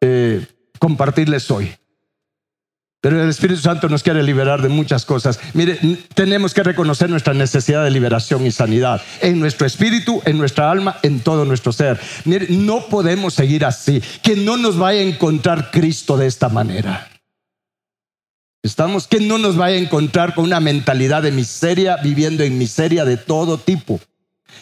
eh, 0.00 0.46
compartirles 0.78 1.50
hoy. 1.50 1.70
Pero 3.02 3.22
el 3.22 3.28
Espíritu 3.28 3.60
Santo 3.60 3.90
nos 3.90 4.02
quiere 4.02 4.22
liberar 4.22 4.62
de 4.62 4.70
muchas 4.70 5.04
cosas. 5.04 5.38
Mire, 5.52 5.78
tenemos 6.14 6.54
que 6.54 6.62
reconocer 6.62 7.10
nuestra 7.10 7.34
necesidad 7.34 7.84
de 7.84 7.90
liberación 7.90 8.46
y 8.46 8.52
sanidad 8.52 9.02
en 9.20 9.38
nuestro 9.38 9.66
espíritu, 9.66 10.22
en 10.24 10.38
nuestra 10.38 10.70
alma, 10.70 10.96
en 11.02 11.20
todo 11.20 11.44
nuestro 11.44 11.74
ser. 11.74 12.00
Mire, 12.24 12.46
no 12.48 12.86
podemos 12.86 13.34
seguir 13.34 13.66
así. 13.66 14.02
Que 14.22 14.34
no 14.34 14.56
nos 14.56 14.78
vaya 14.78 15.00
a 15.00 15.04
encontrar 15.04 15.70
Cristo 15.70 16.16
de 16.16 16.26
esta 16.26 16.48
manera. 16.48 17.11
Estamos, 18.62 19.08
que 19.08 19.18
no 19.18 19.38
nos 19.38 19.56
vaya 19.56 19.76
a 19.76 19.80
encontrar 19.80 20.34
con 20.34 20.44
una 20.44 20.60
mentalidad 20.60 21.22
de 21.22 21.32
miseria, 21.32 21.96
viviendo 21.96 22.44
en 22.44 22.58
miseria 22.58 23.04
de 23.04 23.16
todo 23.16 23.58
tipo. 23.58 24.00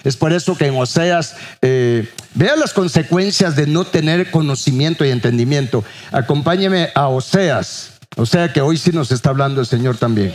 Es 0.04 0.16
por 0.16 0.32
eso 0.32 0.56
que 0.56 0.66
en 0.66 0.76
Oseas, 0.76 1.36
eh, 1.60 2.08
vea 2.34 2.56
las 2.56 2.72
consecuencias 2.72 3.56
de 3.56 3.66
no 3.66 3.84
tener 3.84 4.30
conocimiento 4.30 5.04
y 5.04 5.10
entendimiento. 5.10 5.84
Acompáñeme 6.12 6.90
a 6.94 7.08
Oseas. 7.08 7.92
O 8.16 8.24
sea 8.24 8.52
que 8.52 8.62
hoy 8.62 8.78
sí 8.78 8.90
nos 8.92 9.12
está 9.12 9.30
hablando 9.30 9.60
el 9.60 9.66
Señor 9.66 9.98
también. 9.98 10.34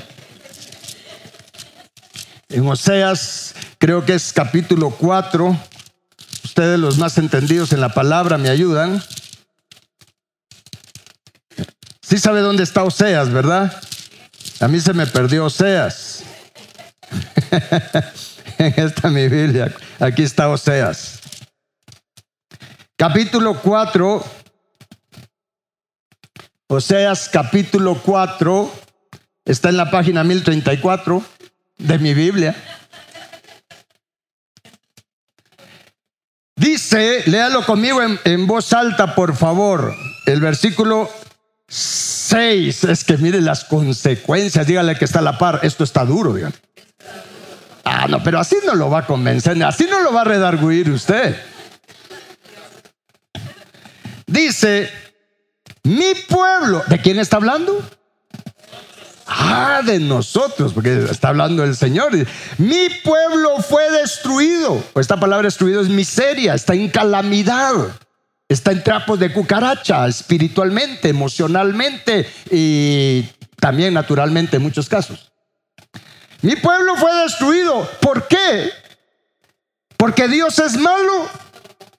En 2.50 2.68
Oseas, 2.68 3.56
creo 3.80 4.06
que 4.06 4.14
es 4.14 4.32
capítulo 4.32 4.92
4. 4.92 5.58
Ustedes 6.44 6.80
los 6.80 7.00
más 7.00 7.18
entendidos 7.18 7.74
en 7.74 7.82
la 7.82 7.90
palabra 7.90 8.38
me 8.38 8.50
ayudan. 8.50 9.02
Sí 12.08 12.20
sabe 12.20 12.42
dónde 12.42 12.62
está 12.62 12.84
Oseas, 12.84 13.32
¿verdad? 13.32 13.82
A 14.60 14.68
mí 14.68 14.80
se 14.80 14.94
me 14.94 15.08
perdió 15.08 15.46
Oseas. 15.46 16.24
en 18.60 18.74
esta 18.78 19.10
mi 19.10 19.28
Biblia. 19.28 19.74
Aquí 20.00 20.22
está 20.22 20.48
Oseas. 20.50 21.20
Capítulo 22.96 23.60
4. 23.60 24.24
Oseas 26.68 27.28
capítulo 27.28 28.00
4. 28.06 28.72
Está 29.44 29.70
en 29.70 29.78
la 29.78 29.90
página 29.90 30.24
1034 30.24 31.24
de 31.80 31.98
mi 31.98 32.14
Biblia. 32.14 32.56
Dice, 36.56 37.24
léalo 37.26 37.66
conmigo 37.66 38.04
en, 38.04 38.20
en, 38.26 38.46
voz 38.46 38.74
alta, 38.74 39.16
por 39.16 39.36
favor, 39.36 39.96
el 40.28 40.40
versículo 40.40 41.10
6. 41.68 42.84
Es 42.86 43.04
que 43.04 43.18
mire 43.18 43.42
las 43.42 43.64
consecuencias, 43.66 44.68
dígale 44.68 44.96
que 44.96 45.06
está 45.06 45.20
a 45.20 45.24
la 45.24 45.38
par, 45.38 45.60
esto 45.64 45.84
está 45.84 46.06
duro, 46.06 46.34
dígale. 46.34 46.56
Ah, 47.84 48.08
no, 48.08 48.22
pero 48.24 48.40
así 48.40 48.58
no 48.66 48.76
lo 48.76 48.90
va 48.90 49.00
a 49.00 49.06
convencer, 49.06 49.62
así 49.64 49.86
no 49.86 50.02
lo 50.02 50.12
va 50.12 50.22
a 50.22 50.26
redarguir 50.26 50.90
usted. 50.90 51.36
Dice, 54.26 54.92
mi 55.84 56.16
pueblo, 56.28 56.84
¿de 56.88 57.00
quién 57.00 57.20
está 57.20 57.38
hablando? 57.38 57.80
Ah, 59.28 59.82
de 59.86 60.00
nosotros, 60.00 60.74
porque 60.74 61.06
está 61.10 61.30
hablando 61.30 61.64
el 61.64 61.76
Señor. 61.76 62.12
Mi 62.58 62.90
pueblo 63.04 63.58
fue 63.58 63.92
destruido. 63.92 64.84
Esta 64.96 65.20
palabra 65.20 65.46
destruido 65.46 65.82
es 65.82 65.90
miseria, 65.90 66.56
está 66.56 66.74
en 66.74 66.90
calamidad, 66.90 67.74
está 68.48 68.72
en 68.72 68.84
trapos 68.84 69.20
de 69.20 69.34
cucaracha, 69.34 70.08
espiritualmente, 70.08 71.10
emocionalmente 71.10 72.30
y 72.52 73.24
también 73.60 73.94
naturalmente 73.94 74.56
en 74.58 74.64
muchos 74.64 74.88
casos. 74.88 75.32
Mi 76.42 76.56
pueblo 76.56 76.96
fue 76.96 77.14
destruido. 77.24 77.90
¿Por 78.02 78.28
qué? 78.28 78.72
¿Porque 79.98 80.28
Dios 80.28 80.60
es 80.60 80.78
malo? 80.78 81.30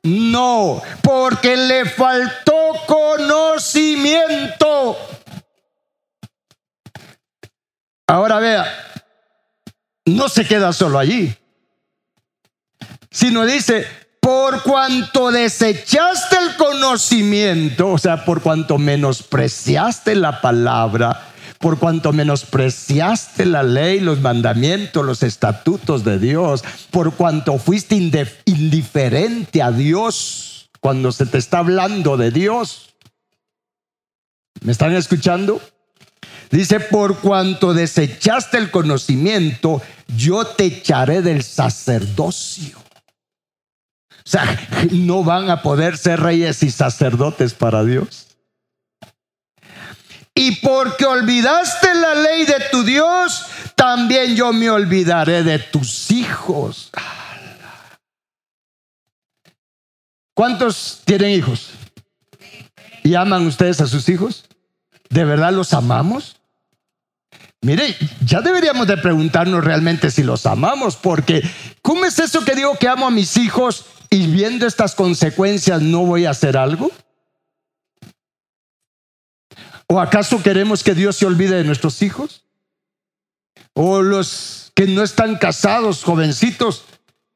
No, 0.02 0.80
porque 1.02 1.56
le 1.56 1.86
faltó 1.86 2.74
conocimiento. 2.86 4.96
Ahora 8.06 8.38
vea, 8.38 8.64
no 10.04 10.28
se 10.28 10.46
queda 10.46 10.72
solo 10.72 11.00
allí, 11.00 11.36
sino 13.10 13.44
dice, 13.44 14.05
por 14.26 14.64
cuanto 14.64 15.30
desechaste 15.30 16.36
el 16.36 16.56
conocimiento, 16.56 17.92
o 17.92 17.96
sea, 17.96 18.24
por 18.24 18.42
cuanto 18.42 18.76
menospreciaste 18.76 20.16
la 20.16 20.40
palabra, 20.40 21.28
por 21.60 21.78
cuanto 21.78 22.12
menospreciaste 22.12 23.46
la 23.46 23.62
ley, 23.62 24.00
los 24.00 24.20
mandamientos, 24.20 25.06
los 25.06 25.22
estatutos 25.22 26.02
de 26.02 26.18
Dios, 26.18 26.64
por 26.90 27.14
cuanto 27.14 27.56
fuiste 27.58 27.94
indiferente 28.46 29.62
a 29.62 29.70
Dios 29.70 30.70
cuando 30.80 31.12
se 31.12 31.26
te 31.26 31.38
está 31.38 31.58
hablando 31.58 32.16
de 32.16 32.32
Dios. 32.32 32.96
¿Me 34.62 34.72
están 34.72 34.92
escuchando? 34.96 35.60
Dice, 36.50 36.80
por 36.80 37.20
cuanto 37.20 37.74
desechaste 37.74 38.58
el 38.58 38.72
conocimiento, 38.72 39.80
yo 40.16 40.44
te 40.44 40.64
echaré 40.64 41.22
del 41.22 41.44
sacerdocio. 41.44 42.85
O 44.26 44.28
sea, 44.28 44.58
no 44.90 45.22
van 45.22 45.50
a 45.50 45.62
poder 45.62 45.96
ser 45.96 46.20
reyes 46.20 46.62
y 46.64 46.70
sacerdotes 46.70 47.54
para 47.54 47.84
Dios. 47.84 48.26
Y 50.34 50.56
porque 50.56 51.06
olvidaste 51.06 51.94
la 51.94 52.14
ley 52.16 52.44
de 52.44 52.56
tu 52.70 52.82
Dios, 52.82 53.46
también 53.74 54.36
yo 54.36 54.52
me 54.52 54.68
olvidaré 54.68 55.42
de 55.42 55.58
tus 55.58 56.10
hijos. 56.10 56.90
¿Cuántos 60.34 61.00
tienen 61.06 61.30
hijos? 61.30 61.70
¿Y 63.02 63.14
aman 63.14 63.46
ustedes 63.46 63.80
a 63.80 63.86
sus 63.86 64.08
hijos? 64.10 64.44
¿De 65.08 65.24
verdad 65.24 65.52
los 65.52 65.72
amamos? 65.72 66.36
Mire, 67.62 67.96
ya 68.24 68.42
deberíamos 68.42 68.86
de 68.86 68.98
preguntarnos 68.98 69.64
realmente 69.64 70.10
si 70.10 70.22
los 70.22 70.44
amamos, 70.44 70.96
porque 70.96 71.42
¿cómo 71.80 72.04
es 72.04 72.18
eso 72.18 72.44
que 72.44 72.54
digo 72.54 72.76
que 72.76 72.88
amo 72.88 73.06
a 73.06 73.10
mis 73.10 73.38
hijos 73.38 73.86
y 74.10 74.26
viendo 74.26 74.66
estas 74.66 74.94
consecuencias 74.94 75.82
no 75.82 76.04
voy 76.04 76.26
a 76.26 76.30
hacer 76.30 76.56
algo? 76.56 76.90
¿O 79.88 80.00
acaso 80.00 80.42
queremos 80.42 80.82
que 80.82 80.94
Dios 80.94 81.16
se 81.16 81.26
olvide 81.26 81.56
de 81.56 81.64
nuestros 81.64 82.02
hijos? 82.02 82.44
¿O 83.72 84.02
los 84.02 84.72
que 84.74 84.86
no 84.86 85.02
están 85.02 85.36
casados, 85.36 86.02
jovencitos? 86.02 86.84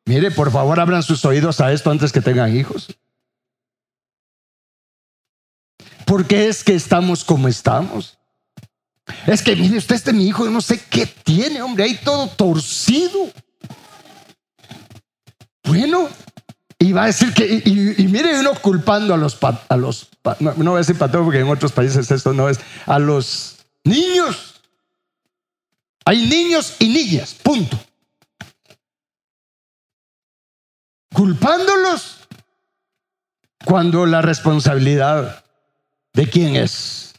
Mire, 0.05 0.31
por 0.31 0.50
favor, 0.50 0.81
abran 0.81 1.03
sus 1.03 1.25
oídos 1.25 1.61
a 1.61 1.73
esto 1.73 1.91
antes 1.91 2.12
que 2.12 2.21
tengan 2.21 2.57
hijos. 2.57 2.89
Porque 6.07 6.49
es 6.49 6.65
que 6.65 6.75
estamos 6.75 7.25
como 7.25 7.47
estamos. 7.47 8.19
Es 9.27 9.43
que, 9.43 9.55
mire, 9.55 9.79
usted 9.79 9.95
este 9.95 10.12
mi 10.12 10.27
hijo, 10.27 10.45
yo 10.45 10.50
no 10.50 10.61
sé 10.61 10.81
qué 10.91 11.07
tiene, 11.07 11.62
hombre, 11.62 11.85
ahí 11.85 12.00
todo 12.03 12.27
torcido. 12.29 13.31
Bueno, 15.65 16.09
y 16.82 16.92
va 16.92 17.04
a 17.04 17.06
decir 17.06 17.34
que, 17.34 17.62
y, 17.62 18.08
mire 18.08 18.40
uno 18.40 18.54
culpando 18.54 19.12
a 19.12 19.18
los, 19.18 19.38
a 19.68 19.76
los 19.76 20.08
no, 20.40 20.54
voy 20.54 20.75
a 20.76 20.78
decir 20.78 20.96
patrón 20.96 21.25
porque 21.25 21.40
en 21.40 21.49
otros 21.49 21.72
países 21.72 22.10
esto 22.10 22.32
no 22.32 22.49
es, 22.49 22.58
a 22.87 22.99
los 22.99 23.58
niños. 23.84 24.62
Hay 26.06 26.26
niños 26.26 26.76
y 26.78 26.88
niñas, 26.88 27.34
punto. 27.34 27.78
Culpándolos 31.12 32.26
cuando 33.66 34.06
la 34.06 34.22
responsabilidad 34.22 35.44
de 36.14 36.30
quién 36.30 36.56
es, 36.56 37.14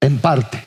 en 0.00 0.20
parte. 0.20 0.64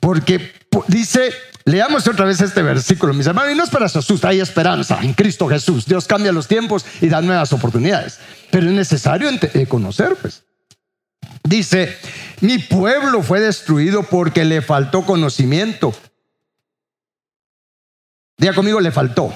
Porque 0.00 0.52
dice 0.88 1.32
Leamos 1.68 2.08
otra 2.08 2.24
vez 2.24 2.40
este 2.40 2.62
versículo, 2.62 3.12
mis 3.12 3.26
hermanos, 3.26 3.52
y 3.52 3.54
no 3.54 3.62
es 3.62 3.68
para 3.68 3.90
su 3.90 3.98
asusta, 3.98 4.28
hay 4.28 4.40
esperanza 4.40 5.00
en 5.02 5.12
Cristo 5.12 5.46
Jesús. 5.48 5.84
Dios 5.84 6.06
cambia 6.06 6.32
los 6.32 6.48
tiempos 6.48 6.86
y 7.02 7.10
da 7.10 7.20
nuevas 7.20 7.52
oportunidades, 7.52 8.18
pero 8.50 8.68
es 8.68 8.72
necesario 8.72 9.28
eh, 9.30 9.66
conocer, 9.66 10.16
pues. 10.16 10.44
Dice, 11.44 11.94
mi 12.40 12.58
pueblo 12.58 13.22
fue 13.22 13.40
destruido 13.40 14.02
porque 14.02 14.46
le 14.46 14.62
faltó 14.62 15.04
conocimiento. 15.04 15.94
Diga 18.38 18.54
conmigo, 18.54 18.80
le 18.80 18.90
faltó. 18.90 19.30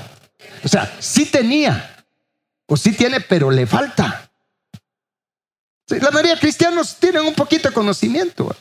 O 0.64 0.68
sea, 0.68 0.90
sí 1.00 1.26
tenía 1.26 2.06
O 2.64 2.78
sí 2.78 2.92
tiene, 2.92 3.20
pero 3.20 3.50
le 3.50 3.66
falta. 3.66 4.30
la 5.88 6.10
mayoría 6.10 6.36
de 6.36 6.40
cristianos 6.40 6.96
tienen 6.98 7.26
un 7.26 7.34
poquito 7.34 7.68
de 7.68 7.74
conocimiento. 7.74 8.56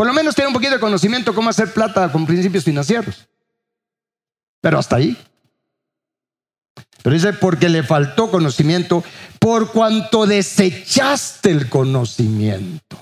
Por 0.00 0.06
lo 0.06 0.14
menos 0.14 0.34
tienen 0.34 0.48
un 0.48 0.54
poquito 0.54 0.72
de 0.72 0.80
conocimiento 0.80 1.34
cómo 1.34 1.50
hacer 1.50 1.74
plata 1.74 2.10
con 2.10 2.24
principios 2.24 2.64
financieros. 2.64 3.28
Pero 4.62 4.78
hasta 4.78 4.96
ahí. 4.96 5.14
Pero 7.02 7.12
dice, 7.12 7.34
porque 7.34 7.68
le 7.68 7.82
faltó 7.82 8.30
conocimiento, 8.30 9.04
por 9.38 9.72
cuanto 9.72 10.24
desechaste 10.24 11.50
el 11.50 11.68
conocimiento. 11.68 12.98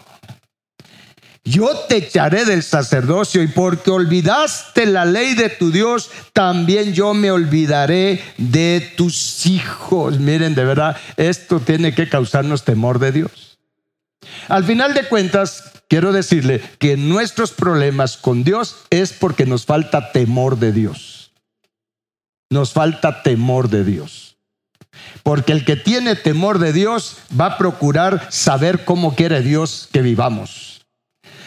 Yo 1.45 1.71
te 1.89 1.99
echaré 1.99 2.45
del 2.45 2.65
sacerdocio 2.65 3.45
y 3.45 3.47
porque 3.47 3.93
olvidaste 3.93 4.85
la 4.85 5.05
ley 5.05 5.35
de 5.35 5.51
tu 5.51 5.71
Dios, 5.71 6.11
también 6.33 6.95
yo 6.95 7.15
me 7.15 7.31
olvidaré 7.31 8.21
de 8.39 8.93
tus 8.97 9.47
hijos. 9.47 10.19
Miren, 10.19 10.57
de 10.57 10.65
verdad, 10.65 10.97
esto 11.17 11.61
tiene 11.61 11.95
que 11.95 12.09
causarnos 12.09 12.65
temor 12.65 12.99
de 12.99 13.13
Dios. 13.13 13.48
Al 14.49 14.65
final 14.65 14.95
de 14.95 15.07
cuentas, 15.07 15.73
quiero 15.89 16.13
decirle 16.13 16.63
que 16.79 16.97
nuestros 16.97 17.53
problemas 17.53 18.17
con 18.17 18.45
Dios 18.45 18.77
es 18.91 19.13
porque 19.13 19.47
nos 19.47 19.67
falta 19.67 20.11
temor 20.13 20.59
de 20.59 20.73
Dios. 20.73 21.33
Nos 22.51 22.73
falta 22.73 23.23
temor 23.23 23.69
de 23.69 23.85
Dios. 23.85 24.37
Porque 25.23 25.53
el 25.53 25.67
que 25.67 25.77
tiene 25.77 26.17
temor 26.17 26.59
de 26.59 26.73
Dios 26.73 27.19
va 27.39 27.47
a 27.47 27.59
procurar 27.59 28.27
saber 28.31 28.87
cómo 28.87 29.15
quiere 29.15 29.43
Dios 29.43 29.89
que 29.93 30.01
vivamos. 30.01 30.87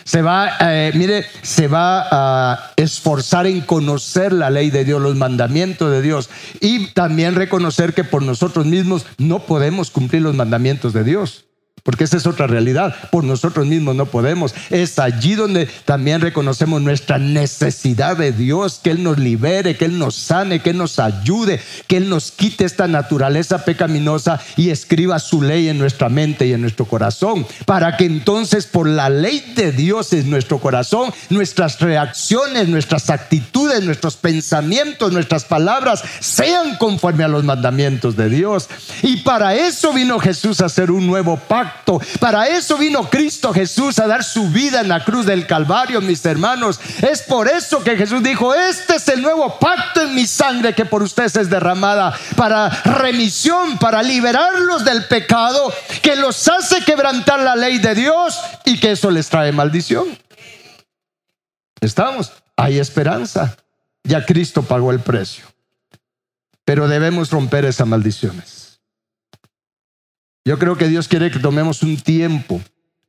Se 0.03 0.21
va, 0.21 0.57
eh, 0.59 0.91
mire, 0.95 1.25
se 1.41 1.67
va 1.67 2.07
a 2.11 2.73
esforzar 2.75 3.47
en 3.47 3.61
conocer 3.61 4.33
la 4.33 4.49
ley 4.49 4.69
de 4.69 4.83
Dios, 4.83 5.01
los 5.01 5.15
mandamientos 5.15 5.91
de 5.91 6.01
Dios 6.01 6.29
y 6.59 6.87
también 6.87 7.35
reconocer 7.35 7.93
que 7.93 8.03
por 8.03 8.21
nosotros 8.21 8.65
mismos 8.65 9.05
no 9.17 9.39
podemos 9.39 9.91
cumplir 9.91 10.21
los 10.23 10.35
mandamientos 10.35 10.93
de 10.93 11.03
Dios. 11.03 11.45
Porque 11.83 12.03
esa 12.03 12.17
es 12.17 12.27
otra 12.27 12.45
realidad. 12.45 12.95
Por 13.11 13.23
nosotros 13.23 13.65
mismos 13.65 13.95
no 13.95 14.05
podemos. 14.05 14.53
Es 14.69 14.99
allí 14.99 15.33
donde 15.33 15.65
también 15.65 16.21
reconocemos 16.21 16.79
nuestra 16.79 17.17
necesidad 17.17 18.17
de 18.17 18.31
Dios, 18.31 18.79
que 18.83 18.91
Él 18.91 19.01
nos 19.01 19.17
libere, 19.17 19.75
que 19.75 19.85
Él 19.85 19.97
nos 19.97 20.15
sane, 20.15 20.61
que 20.61 20.71
Él 20.71 20.77
nos 20.77 20.99
ayude, 20.99 21.59
que 21.87 21.97
Él 21.97 22.07
nos 22.07 22.31
quite 22.31 22.65
esta 22.65 22.87
naturaleza 22.87 23.65
pecaminosa 23.65 24.39
y 24.57 24.69
escriba 24.69 25.17
su 25.17 25.41
ley 25.41 25.69
en 25.69 25.79
nuestra 25.79 26.07
mente 26.07 26.45
y 26.45 26.53
en 26.53 26.61
nuestro 26.61 26.85
corazón. 26.85 27.47
Para 27.65 27.97
que 27.97 28.05
entonces 28.05 28.67
por 28.67 28.87
la 28.87 29.09
ley 29.09 29.53
de 29.55 29.71
Dios 29.71 30.13
en 30.13 30.29
nuestro 30.29 30.59
corazón, 30.59 31.11
nuestras 31.29 31.79
reacciones, 31.79 32.67
nuestras 32.67 33.09
actitudes, 33.09 33.83
nuestros 33.83 34.17
pensamientos, 34.17 35.11
nuestras 35.11 35.45
palabras 35.45 36.03
sean 36.19 36.77
conforme 36.77 37.23
a 37.23 37.27
los 37.27 37.43
mandamientos 37.43 38.15
de 38.15 38.29
Dios. 38.29 38.69
Y 39.01 39.17
para 39.17 39.55
eso 39.55 39.93
vino 39.93 40.19
Jesús 40.19 40.61
a 40.61 40.65
hacer 40.65 40.91
un 40.91 41.07
nuevo 41.07 41.37
pacto 41.37 41.70
para 42.19 42.47
eso 42.47 42.77
vino 42.77 43.09
Cristo 43.09 43.53
Jesús 43.53 43.99
a 43.99 44.07
dar 44.07 44.23
su 44.23 44.49
vida 44.49 44.81
en 44.81 44.87
la 44.87 45.03
cruz 45.03 45.25
del 45.25 45.45
Calvario, 45.47 46.01
mis 46.01 46.25
hermanos. 46.25 46.79
Es 47.01 47.21
por 47.23 47.47
eso 47.47 47.83
que 47.83 47.97
Jesús 47.97 48.23
dijo, 48.23 48.53
este 48.53 48.95
es 48.95 49.07
el 49.07 49.21
nuevo 49.21 49.59
pacto 49.59 50.01
en 50.01 50.15
mi 50.15 50.25
sangre 50.25 50.73
que 50.73 50.85
por 50.85 51.03
ustedes 51.03 51.35
es 51.35 51.49
derramada 51.49 52.17
para 52.35 52.69
remisión, 52.69 53.77
para 53.77 54.03
liberarlos 54.03 54.85
del 54.85 55.05
pecado 55.05 55.73
que 56.01 56.15
los 56.15 56.47
hace 56.47 56.83
quebrantar 56.83 57.39
la 57.39 57.55
ley 57.55 57.79
de 57.79 57.95
Dios 57.95 58.39
y 58.65 58.79
que 58.79 58.91
eso 58.91 59.11
les 59.11 59.29
trae 59.29 59.51
maldición. 59.51 60.07
Estamos, 61.81 62.31
hay 62.55 62.79
esperanza. 62.79 63.57
Ya 64.03 64.25
Cristo 64.25 64.63
pagó 64.63 64.91
el 64.91 64.99
precio. 64.99 65.45
Pero 66.63 66.87
debemos 66.87 67.31
romper 67.31 67.65
esas 67.65 67.87
maldiciones. 67.87 68.60
Yo 70.43 70.57
creo 70.57 70.77
que 70.77 70.87
Dios 70.87 71.07
quiere 71.07 71.29
que 71.29 71.39
tomemos 71.39 71.83
un 71.83 71.97
tiempo, 71.97 72.61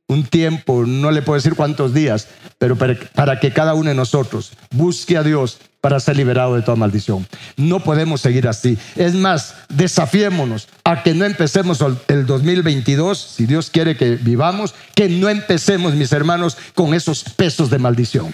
un 0.07 0.23
tiempo, 0.23 0.85
no 0.85 1.11
le 1.11 1.21
puedo 1.21 1.35
decir 1.35 1.55
cuántos 1.55 1.93
días, 1.93 2.27
pero 2.59 2.77
para, 2.77 3.39
que 3.39 3.51
cada 3.51 3.73
uno 3.73 3.89
de 3.89 3.95
nosotros 3.95 4.53
busque 4.71 5.17
a 5.17 5.23
Dios 5.23 5.59
para 5.81 5.99
ser 5.99 6.15
liberado 6.15 6.55
de 6.55 6.61
toda 6.61 6.77
maldición. 6.77 7.27
No 7.57 7.79
podemos 7.79 8.21
seguir 8.21 8.47
así. 8.47 8.77
Es 8.95 9.15
más, 9.15 9.55
desafiémonos 9.69 10.69
a 10.83 11.03
que 11.03 11.13
no 11.13 11.25
empecemos 11.25 11.83
el 12.07 12.25
2022, 12.25 13.17
si 13.17 13.45
Dios 13.45 13.69
quiere 13.69 13.97
que 13.97 14.15
vivamos, 14.15 14.75
que 14.95 15.09
no 15.09 15.27
empecemos, 15.27 15.95
mis 15.95 16.11
hermanos, 16.11 16.57
con 16.75 16.93
esos 16.93 17.23
pesos 17.23 17.69
de 17.69 17.79
maldición. 17.79 18.33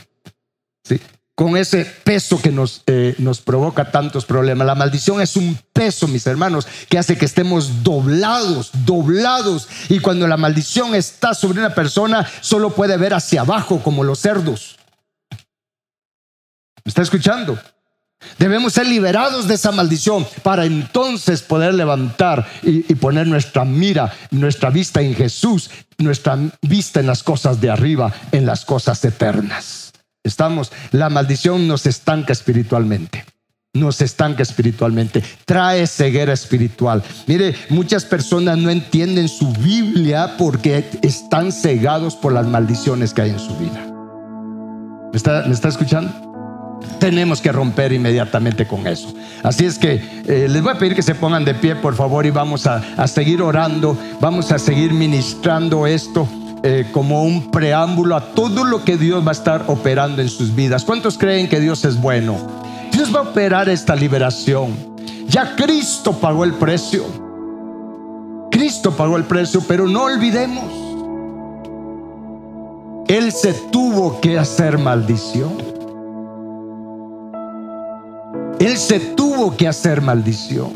¿Sí? 0.84 1.00
Con 1.39 1.56
ese 1.56 1.86
peso 1.86 2.41
que 2.41 2.52
nos, 2.52 2.84
eh, 2.86 3.15
nos 3.17 3.39
provoca 3.39 3.91
tantos 3.91 4.25
problemas. 4.25 4.67
La 4.67 4.75
maldición 4.75 5.21
es 5.21 5.38
un 5.38 5.58
peso, 5.71 6.06
mis 6.10 6.28
hermanos, 6.28 6.67
que 6.89 6.97
hace 6.97 7.17
que 7.17 7.23
estemos 7.23 7.82
doblados, 7.82 8.71
doblados. 8.84 9.69
Y 9.88 9.99
cuando 9.99 10.28
la 10.28 10.36
maldición 10.36 10.95
está 10.95 11.34
sobre 11.34 11.62
una 11.62 11.73
persona, 11.73 12.30
solo 12.41 12.71
puede 12.71 12.97
ver 12.97 13.13
hacia 13.13 13.39
abajo 13.39 13.82
como 13.82 14.04
los 14.04 14.19
cerdos. 14.19 14.75
¿Me 16.84 16.89
está 16.89 17.04
escuchando? 17.04 17.58
Debemos 18.38 18.73
ser 18.73 18.88
liberados 18.88 19.47
de 19.47 19.54
esa 19.54 19.71
maldición 19.71 20.28
para 20.43 20.65
entonces 20.65 21.41
poder 21.41 21.73
levantar 21.73 22.49
y, 22.63 22.80
y, 22.91 22.95
poner 22.95 23.28
nuestra 23.28 23.63
mira, 23.63 24.12
nuestra 24.32 24.71
vista 24.71 25.02
en 25.02 25.15
Jesús, 25.15 25.71
nuestra 25.99 26.38
vista 26.62 26.99
en 26.99 27.08
las 27.08 27.23
cosas 27.23 27.62
de 27.62 27.69
arriba, 27.69 28.12
en 28.34 28.45
las 28.45 28.65
cosas 28.65 29.06
eternas. 29.06 29.88
Estamos, 30.24 30.72
la 30.92 31.10
maldición 31.10 31.68
nos 31.68 31.86
estanca 31.86 32.34
espiritualmente. 32.34 33.26
Nos 33.74 34.02
estanca 34.02 34.42
espiritualmente, 34.42 35.24
trae 35.46 35.86
ceguera 35.86 36.34
espiritual. 36.34 37.04
Mire, 37.28 37.56
muchas 37.70 38.04
personas 38.04 38.58
no 38.58 38.72
entienden 38.72 39.30
su 39.30 39.54
Biblia 39.54 40.36
porque 40.40 40.84
están 41.04 41.52
cegados 41.52 42.16
por 42.16 42.34
las 42.34 42.48
maldiciones 42.48 43.14
que 43.14 43.22
hay 43.22 43.30
en 43.30 43.40
su 43.40 43.56
vida. 43.58 43.86
¿Me 45.12 45.18
está, 45.18 45.46
está 45.46 45.68
escuchando? 45.68 46.12
Tenemos 47.00 47.42
que 47.42 47.52
romper 47.52 47.94
inmediatamente 47.94 48.66
con 48.66 48.88
eso. 48.88 49.14
Así 49.44 49.66
es 49.66 49.78
que 49.78 50.02
eh, 50.28 50.48
les 50.50 50.64
voy 50.64 50.74
a 50.74 50.80
pedir 50.80 50.96
que 50.96 51.04
se 51.04 51.14
pongan 51.14 51.46
de 51.46 51.54
pie, 51.54 51.76
por 51.76 51.96
favor, 51.96 52.26
y 52.26 52.32
vamos 52.32 52.66
a, 52.66 52.78
a 52.98 53.08
seguir 53.08 53.40
orando, 53.42 53.96
vamos 54.20 54.52
a 54.52 54.58
seguir 54.58 54.94
ministrando 54.94 55.86
esto. 55.86 56.28
Eh, 56.62 56.88
como 56.91 57.24
un 57.24 57.52
preámbulo 57.52 58.17
a 58.17 58.22
todo 58.34 58.65
lo 58.65 58.84
que 58.84 58.98
Dios 58.98 59.26
va 59.26 59.30
a 59.30 59.32
estar 59.32 59.63
operando 59.67 60.22
en 60.22 60.28
sus 60.28 60.54
vidas. 60.54 60.84
¿Cuántos 60.84 61.17
creen 61.17 61.48
que 61.48 61.60
Dios 61.60 61.86
es 61.86 62.00
bueno? 62.00 62.36
Dios 62.91 63.15
va 63.15 63.19
a 63.19 63.24
operar 63.24 63.69
esta 63.69 63.95
liberación. 63.95 64.76
Ya 65.30 65.56
Cristo 65.56 66.12
pagó 66.12 66.43
el 66.43 66.54
precio. 66.54 67.06
Cristo 68.52 68.91
pagó 68.91 69.15
el 69.15 69.24
precio, 69.24 69.63
pero 69.65 69.88
no 69.88 70.04
olvidemos. 70.04 70.65
Él 73.08 73.32
se 73.32 73.54
tuvo 73.54 74.19
que 74.19 74.38
hacer 74.38 74.78
maldición. 74.78 75.54
Él 78.60 78.78
se 78.78 79.00
tuvo 79.00 79.56
que 79.56 79.67
hacer 79.67 80.02
maldición. 80.02 80.72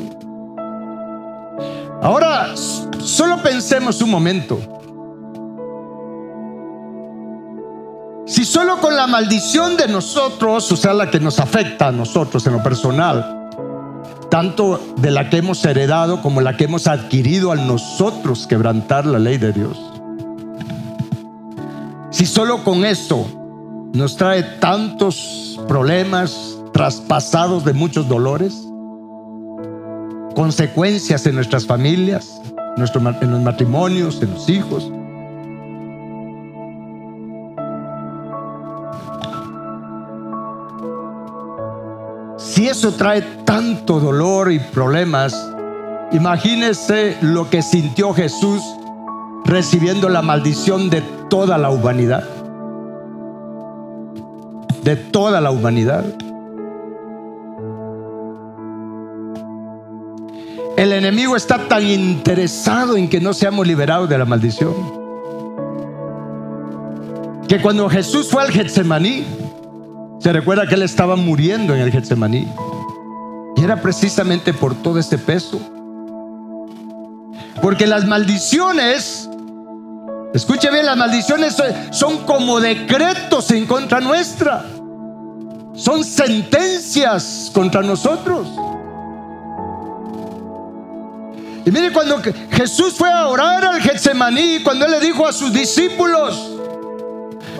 Ahora, 2.02 2.56
solo 2.56 3.43
pensemos 3.43 4.02
un 4.02 4.10
momento. 4.12 4.83
Si 8.34 8.46
solo 8.46 8.80
con 8.82 8.96
la 8.96 9.06
maldición 9.06 9.78
de 9.78 9.88
nosotros, 9.88 10.72
o 10.72 10.76
sea, 10.76 10.91
la 10.96 11.12
que 11.12 11.19
nos 11.19 11.39
afecta 11.39 11.89
a 11.89 11.91
nosotros 11.91 12.48
en 12.48 12.54
lo 12.54 12.63
personal, 12.63 13.48
tanto 14.32 14.82
de 14.98 15.12
la 15.12 15.30
que 15.30 15.38
hemos 15.38 15.63
heredado 15.63 16.19
como 16.19 16.41
la 16.41 16.58
que 16.58 16.63
hemos 16.63 16.88
adquirido 16.88 17.52
al 17.52 17.67
nosotros 17.67 18.48
quebrantar 18.48 19.06
la 19.06 19.19
ley 19.19 19.38
de 19.38 19.54
Dios. 19.54 19.78
Si 22.10 22.26
solo 22.26 22.63
con 22.63 22.86
eso 22.86 23.28
nos 23.93 24.17
trae 24.17 24.41
tantos 24.41 25.60
problemas 25.67 26.58
traspasados 26.74 27.63
de 27.63 27.74
muchos 27.74 28.08
dolores, 28.08 28.67
consecuencias 30.34 31.28
en 31.28 31.36
nuestras 31.36 31.67
familias, 31.67 32.41
en 32.78 33.30
los 33.30 33.43
matrimonios, 33.43 34.24
en 34.24 34.34
los 34.34 34.50
hijos, 34.50 34.89
Si 42.63 42.69
eso 42.69 42.93
trae 42.93 43.21
tanto 43.43 43.99
dolor 43.99 44.49
y 44.49 44.58
problemas, 44.58 45.36
imagínese 46.13 47.17
lo 47.19 47.49
que 47.49 47.62
sintió 47.62 48.13
Jesús 48.13 48.62
recibiendo 49.43 50.08
la 50.08 50.21
maldición 50.21 50.89
de 50.89 51.02
toda 51.30 51.58
la 51.58 51.71
humanidad. 51.71 52.23
De 54.82 54.95
toda 54.95 55.41
la 55.41 55.52
humanidad. 55.52 56.06
El 60.78 60.93
enemigo 60.93 61.36
está 61.36 61.67
tan 61.67 61.86
interesado 61.86 62.95
en 62.95 63.10
que 63.10 63.19
no 63.19 63.34
seamos 63.34 63.67
liberados 63.67 64.08
de 64.08 64.17
la 64.17 64.23
maldición. 64.23 64.73
Que 67.45 67.62
cuando 67.62 67.89
Jesús 67.89 68.30
fue 68.30 68.41
al 68.41 68.52
Getsemaní, 68.52 69.43
se 70.24 70.32
recuerda 70.32 70.66
que 70.66 70.76
él 70.76 70.84
estaba 70.84 71.18
muriendo 71.18 71.76
en 71.76 71.82
el 71.82 71.92
Getsemaní. 71.92 72.48
Y 73.58 73.62
era 73.62 73.82
precisamente 73.82 74.54
por 74.54 74.74
todo 74.74 74.98
ese 74.98 75.18
peso. 75.18 75.60
Porque 77.62 77.86
las 77.86 78.06
maldiciones, 78.06 79.30
escuche 80.34 80.72
bien, 80.72 80.86
las 80.86 80.96
maldiciones 80.96 81.58
son 81.92 82.20
como 82.20 82.62
decretos 82.62 83.52
en 83.52 83.66
contra 83.66 84.00
nuestra. 84.00 84.66
Son 85.76 86.06
sentencias 86.06 87.52
contra 87.54 87.82
nosotros. 87.82 88.48
Y 91.66 91.72
mire, 91.72 91.92
cuando 91.92 92.22
Jesús 92.50 92.94
fue 92.94 93.12
a 93.12 93.28
orar 93.28 93.66
al 93.66 93.82
Getsemaní, 93.82 94.62
cuando 94.64 94.86
él 94.86 94.92
le 94.92 95.00
dijo 95.02 95.28
a 95.28 95.34
sus 95.34 95.52
discípulos, 95.52 96.53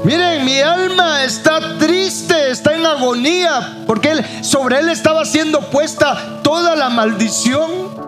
miren, 0.04 0.46
mi 0.46 0.60
alma 0.60 1.24
está 1.24 1.78
triste, 1.78 2.52
está 2.52 2.76
en 2.76 2.86
agonía, 2.86 3.84
porque 3.88 4.24
sobre 4.42 4.80
él 4.80 4.90
estaba 4.90 5.26
siendo 5.26 5.62
puesta 5.70 6.42
toda 6.44 6.76
la 6.76 6.90
maldición. 6.90 8.04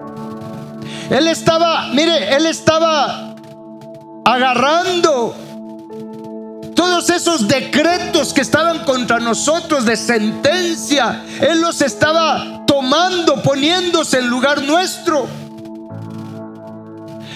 Él 1.10 1.28
estaba, 1.28 1.88
mire, 1.94 2.36
él 2.36 2.46
estaba 2.48 3.36
agarrando 4.26 5.36
todos 6.76 7.10
esos 7.10 7.48
decretos 7.48 8.34
que 8.34 8.42
estaban 8.42 8.80
contra 8.80 9.20
nosotros 9.20 9.86
de 9.86 9.96
sentencia. 9.96 11.24
Él 11.40 11.62
los 11.62 11.82
estaba 11.82 12.64
tomando, 12.66 13.42
poniéndose 13.42 14.20
en 14.20 14.28
lugar 14.28 14.64
nuestro. 14.64 15.45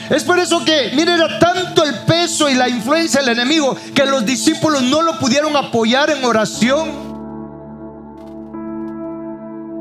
Es 0.09 0.23
por 0.23 0.39
eso 0.39 0.65
que, 0.65 0.91
mire, 0.95 1.13
era 1.13 1.37
tanto 1.37 1.83
el 1.83 1.93
peso 1.99 2.49
y 2.49 2.55
la 2.55 2.67
influencia 2.67 3.21
del 3.21 3.29
enemigo 3.29 3.75
que 3.93 4.05
los 4.05 4.25
discípulos 4.25 4.81
no 4.83 5.01
lo 5.01 5.19
pudieron 5.19 5.55
apoyar 5.55 6.09
en 6.09 6.23
oración. 6.25 7.09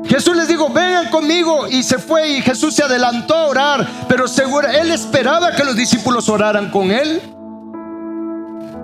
Jesús 0.05 0.35
les 0.35 0.47
dijo, 0.47 0.69
vengan 0.69 1.09
conmigo 1.09 1.67
y 1.67 1.83
se 1.83 1.99
fue 1.99 2.29
y 2.29 2.41
Jesús 2.41 2.75
se 2.75 2.83
adelantó 2.83 3.35
a 3.35 3.47
orar, 3.47 3.87
pero 4.07 4.27
seguro, 4.27 4.67
él 4.67 4.91
esperaba 4.91 5.55
que 5.55 5.63
los 5.63 5.75
discípulos 5.75 6.29
oraran 6.29 6.71
con 6.71 6.91
él. 6.91 7.21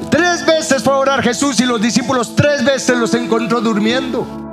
Tres 0.10 0.46
veces 0.46 0.84
fue 0.84 0.94
a 0.94 0.98
orar 0.98 1.24
Jesús 1.24 1.60
y 1.60 1.66
los 1.66 1.82
discípulos 1.82 2.36
tres 2.36 2.64
veces 2.64 2.98
los 2.98 3.14
encontró 3.14 3.60
durmiendo. 3.60 4.45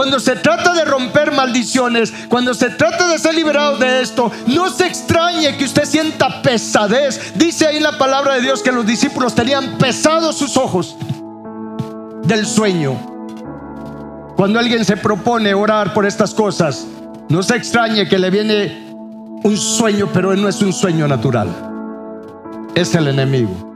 Cuando 0.00 0.18
se 0.18 0.34
trata 0.34 0.72
de 0.72 0.86
romper 0.86 1.30
maldiciones, 1.30 2.10
cuando 2.30 2.54
se 2.54 2.70
trata 2.70 3.06
de 3.06 3.18
ser 3.18 3.34
liberado 3.34 3.76
de 3.76 4.00
esto, 4.00 4.32
no 4.46 4.70
se 4.70 4.86
extrañe 4.86 5.58
que 5.58 5.66
usted 5.66 5.84
sienta 5.84 6.40
pesadez. 6.40 7.34
Dice 7.34 7.66
ahí 7.66 7.80
la 7.80 7.98
palabra 7.98 8.36
de 8.36 8.40
Dios 8.40 8.62
que 8.62 8.72
los 8.72 8.86
discípulos 8.86 9.34
tenían 9.34 9.76
pesados 9.76 10.38
sus 10.38 10.56
ojos 10.56 10.96
del 12.22 12.46
sueño. 12.46 12.98
Cuando 14.36 14.58
alguien 14.58 14.86
se 14.86 14.96
propone 14.96 15.52
orar 15.52 15.92
por 15.92 16.06
estas 16.06 16.32
cosas, 16.32 16.86
no 17.28 17.42
se 17.42 17.56
extrañe 17.56 18.08
que 18.08 18.18
le 18.18 18.30
viene 18.30 18.94
un 19.44 19.54
sueño, 19.54 20.08
pero 20.14 20.34
no 20.34 20.48
es 20.48 20.62
un 20.62 20.72
sueño 20.72 21.06
natural. 21.08 21.54
Es 22.74 22.94
el 22.94 23.06
enemigo. 23.06 23.69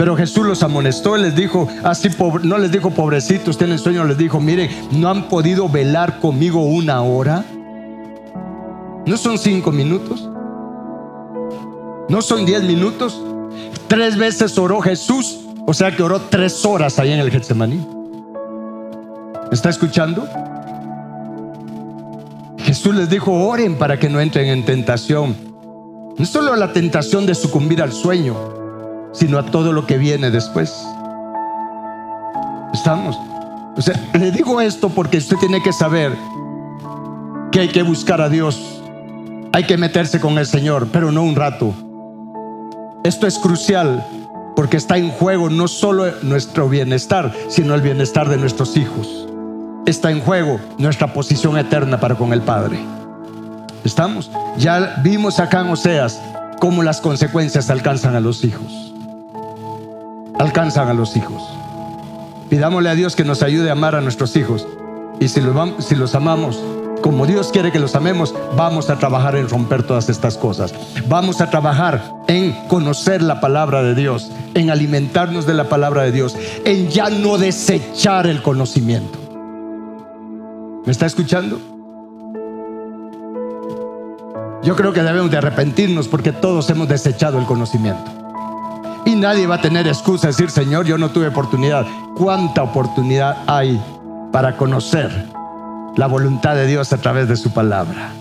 Pero 0.00 0.16
Jesús 0.16 0.46
los 0.46 0.62
amonestó 0.62 1.18
y 1.18 1.20
les 1.20 1.36
dijo, 1.36 1.68
así 1.84 2.08
no 2.42 2.56
les 2.56 2.72
dijo 2.72 2.88
pobrecitos, 2.88 3.58
tienen 3.58 3.78
sueño, 3.78 4.02
les 4.04 4.16
dijo, 4.16 4.40
mire, 4.40 4.70
no 4.92 5.10
han 5.10 5.28
podido 5.28 5.68
velar 5.68 6.20
conmigo 6.20 6.62
una 6.62 7.02
hora. 7.02 7.44
No 9.04 9.18
son 9.18 9.36
cinco 9.36 9.70
minutos. 9.70 10.26
No 12.08 12.22
son 12.22 12.46
diez 12.46 12.62
minutos. 12.62 13.22
Tres 13.88 14.16
veces 14.16 14.56
oró 14.56 14.80
Jesús, 14.80 15.40
o 15.66 15.74
sea 15.74 15.94
que 15.94 16.02
oró 16.02 16.18
tres 16.18 16.64
horas 16.64 16.98
ahí 16.98 17.12
en 17.12 17.20
el 17.20 17.30
Getsemaní. 17.30 17.86
¿Está 19.52 19.68
escuchando? 19.68 20.26
Jesús 22.56 22.94
les 22.94 23.10
dijo, 23.10 23.32
oren 23.32 23.76
para 23.76 23.98
que 23.98 24.08
no 24.08 24.18
entren 24.18 24.46
en 24.46 24.64
tentación. 24.64 25.36
No 26.16 26.24
solo 26.24 26.56
la 26.56 26.72
tentación 26.72 27.26
de 27.26 27.34
sucumbir 27.34 27.82
al 27.82 27.92
sueño, 27.92 28.59
sino 29.12 29.38
a 29.38 29.46
todo 29.46 29.72
lo 29.72 29.86
que 29.86 29.98
viene 29.98 30.30
después. 30.30 30.72
¿Estamos? 32.72 33.18
O 33.76 33.82
sea, 33.82 33.94
le 34.14 34.30
digo 34.30 34.60
esto 34.60 34.88
porque 34.90 35.18
usted 35.18 35.36
tiene 35.36 35.62
que 35.62 35.72
saber 35.72 36.16
que 37.50 37.60
hay 37.60 37.68
que 37.68 37.82
buscar 37.82 38.20
a 38.20 38.28
Dios, 38.28 38.82
hay 39.52 39.64
que 39.64 39.76
meterse 39.76 40.20
con 40.20 40.38
el 40.38 40.46
Señor, 40.46 40.88
pero 40.92 41.10
no 41.10 41.22
un 41.22 41.34
rato. 41.34 41.74
Esto 43.04 43.26
es 43.26 43.38
crucial 43.38 44.04
porque 44.54 44.76
está 44.76 44.98
en 44.98 45.10
juego 45.10 45.48
no 45.48 45.68
solo 45.68 46.06
nuestro 46.22 46.68
bienestar, 46.68 47.32
sino 47.48 47.74
el 47.74 47.80
bienestar 47.80 48.28
de 48.28 48.36
nuestros 48.36 48.76
hijos. 48.76 49.26
Está 49.86 50.10
en 50.10 50.20
juego 50.20 50.60
nuestra 50.78 51.12
posición 51.12 51.56
eterna 51.56 51.98
para 51.98 52.14
con 52.14 52.32
el 52.32 52.42
Padre. 52.42 52.78
¿Estamos? 53.82 54.30
Ya 54.58 55.00
vimos 55.02 55.40
acá 55.40 55.62
en 55.62 55.68
Oseas 55.68 56.20
cómo 56.60 56.82
las 56.82 57.00
consecuencias 57.00 57.70
alcanzan 57.70 58.14
a 58.14 58.20
los 58.20 58.44
hijos 58.44 58.89
alcanzan 60.40 60.88
a 60.88 60.94
los 60.94 61.16
hijos. 61.16 61.42
Pidámosle 62.48 62.88
a 62.88 62.94
Dios 62.94 63.14
que 63.14 63.24
nos 63.24 63.42
ayude 63.42 63.68
a 63.68 63.72
amar 63.72 63.94
a 63.94 64.00
nuestros 64.00 64.34
hijos. 64.36 64.66
Y 65.20 65.28
si 65.28 65.40
los, 65.40 66.14
amamos 66.14 66.58
como 67.02 67.26
Dios 67.26 67.50
quiere 67.52 67.70
que 67.70 67.78
los 67.78 67.94
amemos, 67.94 68.34
vamos 68.56 68.88
a 68.88 68.98
trabajar 68.98 69.36
en 69.36 69.48
romper 69.48 69.82
todas 69.82 70.08
estas 70.08 70.38
cosas. 70.38 70.74
Vamos 71.08 71.40
a 71.40 71.50
trabajar 71.50 72.02
en 72.26 72.52
conocer 72.68 73.22
la 73.22 73.40
palabra 73.40 73.82
de 73.82 73.94
Dios, 73.94 74.30
en 74.54 74.70
alimentarnos 74.70 75.46
de 75.46 75.54
la 75.54 75.68
palabra 75.68 76.02
de 76.02 76.12
Dios, 76.12 76.36
en 76.64 76.88
ya 76.88 77.10
no 77.10 77.36
desechar 77.36 78.26
el 78.26 78.42
conocimiento. 78.42 79.18
¿Me 80.86 80.92
está 80.92 81.04
escuchando? 81.04 81.60
Yo 84.62 84.74
creo 84.76 84.92
que 84.92 85.02
debemos 85.02 85.30
de 85.30 85.38
arrepentirnos 85.38 86.08
porque 86.08 86.32
todos 86.32 86.68
hemos 86.70 86.88
desechado 86.88 87.38
el 87.38 87.44
conocimiento. 87.44 88.19
Y 89.04 89.14
nadie 89.14 89.46
va 89.46 89.56
a 89.56 89.60
tener 89.60 89.86
excusa 89.86 90.26
de 90.26 90.32
decir, 90.32 90.50
Señor, 90.50 90.86
yo 90.86 90.98
no 90.98 91.10
tuve 91.10 91.28
oportunidad. 91.28 91.86
¿Cuánta 92.16 92.62
oportunidad 92.62 93.36
hay 93.46 93.80
para 94.32 94.56
conocer 94.56 95.26
la 95.96 96.06
voluntad 96.06 96.54
de 96.54 96.66
Dios 96.66 96.92
a 96.92 96.98
través 96.98 97.28
de 97.28 97.36
su 97.36 97.50
palabra? 97.50 98.12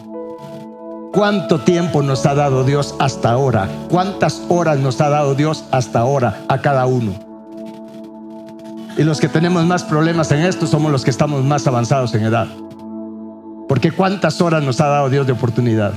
¿Cuánto 1.12 1.60
tiempo 1.60 2.04
nos 2.04 2.26
ha 2.26 2.36
dado 2.36 2.64
Dios 2.64 2.96
hasta 3.00 3.32
ahora? 3.32 3.68
¿Cuántas 3.90 4.44
horas 4.48 4.78
nos 4.80 5.02
ha 5.02 5.10
dado 5.10 5.36
Dios 5.36 5.66
hasta 5.72 6.00
ahora 6.00 6.42
a 6.48 6.60
cada 6.60 6.86
uno? 6.86 7.14
Y 8.98 9.04
los 9.04 9.20
que 9.20 9.28
tenemos 9.28 9.66
más 9.66 9.84
problemas 9.84 10.32
en 10.32 10.42
esto 10.42 10.68
somos 10.68 10.92
los 10.92 11.04
que 11.04 11.10
estamos 11.10 11.44
más 11.44 11.66
avanzados 11.66 12.14
en 12.14 12.26
edad. 12.26 12.48
Porque 13.68 13.92
¿cuántas 13.92 14.40
horas 14.42 14.64
nos 14.64 14.82
ha 14.82 14.88
dado 14.88 15.10
Dios 15.10 15.26
de 15.26 15.34
oportunidad? 15.34 15.94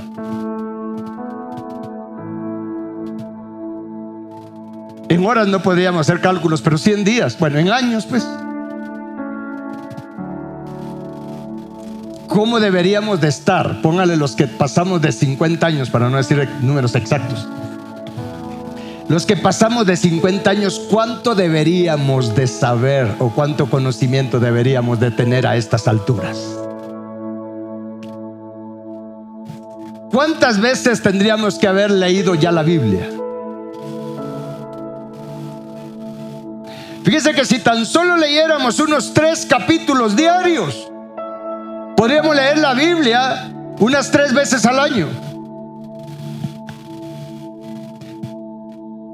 En 5.13 5.23
horas 5.27 5.47
no 5.47 5.61
podríamos 5.61 6.01
hacer 6.01 6.21
cálculos, 6.21 6.63
pero 6.63 6.75
100 6.75 7.03
días, 7.03 7.37
bueno, 7.37 7.59
en 7.59 7.69
años 7.69 8.07
pues. 8.07 8.27
¿Cómo 12.27 12.59
deberíamos 12.59 13.21
de 13.21 13.27
estar? 13.27 13.79
Póngale 13.83 14.17
los 14.17 14.35
que 14.35 14.47
pasamos 14.47 15.03
de 15.03 15.11
50 15.11 15.67
años, 15.67 15.91
para 15.91 16.09
no 16.09 16.17
decir 16.17 16.49
números 16.61 16.95
exactos. 16.95 17.47
Los 19.07 19.27
que 19.27 19.37
pasamos 19.37 19.85
de 19.85 19.97
50 19.97 20.49
años, 20.49 20.81
¿cuánto 20.89 21.35
deberíamos 21.35 22.33
de 22.33 22.47
saber 22.47 23.13
o 23.19 23.29
cuánto 23.29 23.69
conocimiento 23.69 24.39
deberíamos 24.39 24.99
de 24.99 25.11
tener 25.11 25.45
a 25.45 25.55
estas 25.55 25.87
alturas? 25.87 26.39
¿Cuántas 30.11 30.59
veces 30.59 31.03
tendríamos 31.03 31.59
que 31.59 31.67
haber 31.67 31.91
leído 31.91 32.33
ya 32.33 32.51
la 32.51 32.63
Biblia? 32.63 33.12
Fíjese 37.13 37.35
que 37.35 37.45
si 37.45 37.59
tan 37.59 37.85
solo 37.85 38.17
leyéramos 38.17 38.79
unos 38.79 39.13
tres 39.13 39.45
capítulos 39.45 40.15
diarios, 40.15 40.91
podríamos 41.95 42.35
leer 42.35 42.57
la 42.57 42.73
Biblia 42.73 43.53
unas 43.77 44.09
tres 44.09 44.33
veces 44.33 44.65
al 44.65 44.79
año. 44.79 45.07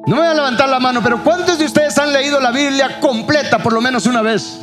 No 0.07 0.15
voy 0.15 0.25
a 0.25 0.33
levantar 0.33 0.69
la 0.69 0.79
mano, 0.79 1.01
pero 1.03 1.21
¿cuántos 1.25 1.59
de 1.59 1.65
ustedes 1.65 1.97
han 1.97 2.13
leído 2.13 2.39
la 2.39 2.51
Biblia 2.51 3.01
completa 3.01 3.59
por 3.59 3.73
lo 3.73 3.81
menos 3.81 4.05
una 4.05 4.21
vez? 4.21 4.61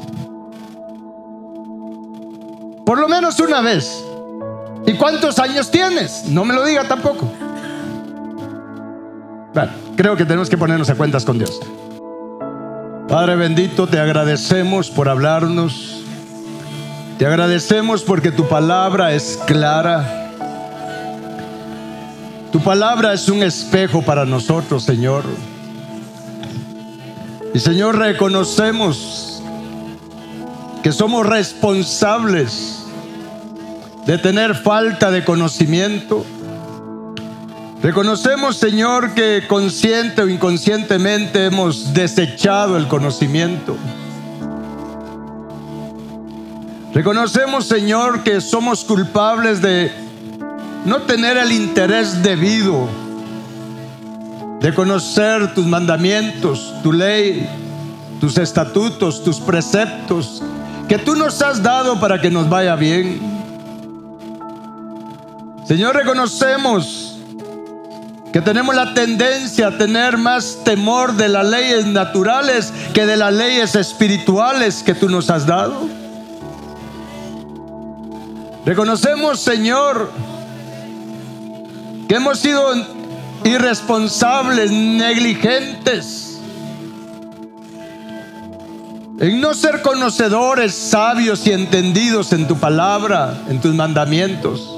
Por 2.87 2.99
lo 2.99 3.07
menos 3.07 3.39
una 3.39 3.61
vez. 3.61 4.03
¿Y 4.87 4.95
cuántos 4.95 5.39
años 5.39 5.71
tienes? 5.71 6.25
No 6.25 6.47
me 6.47 6.55
lo 6.55 6.65
diga 6.65 6.85
tampoco. 6.85 7.31
Bueno, 9.53 9.73
creo 9.95 10.17
que 10.17 10.25
tenemos 10.25 10.49
que 10.49 10.57
ponernos 10.57 10.89
a 10.89 10.95
cuentas 10.95 11.27
con 11.27 11.37
Dios. 11.37 11.61
Padre 13.09 13.37
bendito, 13.37 13.87
te 13.87 14.01
agradecemos 14.01 14.91
por 14.91 15.09
hablarnos. 15.09 16.03
Te 17.19 17.27
agradecemos 17.27 18.03
porque 18.03 18.33
tu 18.33 18.49
palabra 18.49 19.13
es 19.13 19.39
clara. 19.47 20.33
Tu 22.51 22.61
palabra 22.61 23.13
es 23.13 23.29
un 23.29 23.45
espejo 23.45 24.03
para 24.03 24.25
nosotros, 24.25 24.83
Señor. 24.83 25.23
Y 27.55 27.61
Señor, 27.61 27.97
reconocemos 27.97 29.41
que 30.83 30.91
somos 30.91 31.25
responsables 31.25 32.85
de 34.05 34.19
tener 34.19 34.57
falta 34.57 35.13
de 35.13 35.25
conocimiento. 35.25 36.27
Reconocemos, 37.83 38.57
Señor, 38.57 39.13
que 39.13 39.45
consciente 39.47 40.23
o 40.23 40.29
inconscientemente 40.29 41.45
hemos 41.45 41.93
desechado 41.93 42.77
el 42.77 42.89
conocimiento. 42.89 43.77
Reconocemos, 46.95 47.67
Señor, 47.67 48.23
que 48.23 48.41
somos 48.41 48.83
culpables 48.83 49.61
de 49.61 49.93
no 50.87 51.03
tener 51.03 51.37
el 51.37 51.53
interés 51.53 52.23
debido 52.23 52.89
de 54.61 54.73
conocer 54.73 55.55
tus 55.55 55.67
mandamientos, 55.67 56.73
tu 56.83 56.95
ley, 56.95 57.47
tus 58.21 58.39
estatutos, 58.39 59.23
tus 59.23 59.39
preceptos, 59.39 60.43
que 60.89 60.99
tú 60.99 61.15
nos 61.15 61.43
has 61.43 61.63
dado 61.63 62.01
para 62.01 62.21
que 62.21 62.31
nos 62.31 62.49
vaya 62.49 62.75
bien. 62.75 63.21
Señor, 65.67 65.95
reconocemos 65.95 67.16
que 68.37 68.43
tenemos 68.43 68.75
la 68.75 68.93
tendencia 68.93 69.69
a 69.69 69.79
tener 69.79 70.19
más 70.19 70.59
temor 70.63 71.15
de 71.15 71.27
las 71.27 71.47
leyes 71.47 71.87
naturales 71.87 72.71
que 72.93 73.07
de 73.07 73.17
las 73.17 73.33
leyes 73.33 73.75
espirituales 73.75 74.83
que 74.83 74.95
tú 74.95 75.09
nos 75.09 75.31
has 75.31 75.47
dado. 75.47 75.89
Reconocemos, 78.67 79.41
Señor, 79.41 80.13
que 82.07 82.17
hemos 82.17 82.39
sido 82.39 82.75
irresponsables, 83.43 84.71
negligentes, 84.71 86.39
en 89.19 89.41
no 89.41 89.55
ser 89.55 89.81
conocedores, 89.81 90.75
sabios 90.75 91.47
y 91.47 91.53
entendidos 91.53 92.35
en 92.35 92.47
tu 92.47 92.59
palabra, 92.59 93.45
en 93.49 93.63
tus 93.63 93.75
mandamientos. 93.75 94.76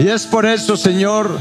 Y 0.00 0.08
es 0.08 0.26
por 0.26 0.46
eso, 0.46 0.76
Señor, 0.76 1.40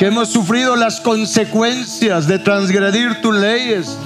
que 0.00 0.06
hemos 0.06 0.30
sufrido 0.30 0.74
las 0.74 1.00
consecuencias 1.00 2.26
de 2.26 2.40
transgredir 2.40 3.20
tus 3.20 3.36
leyes 3.36 3.96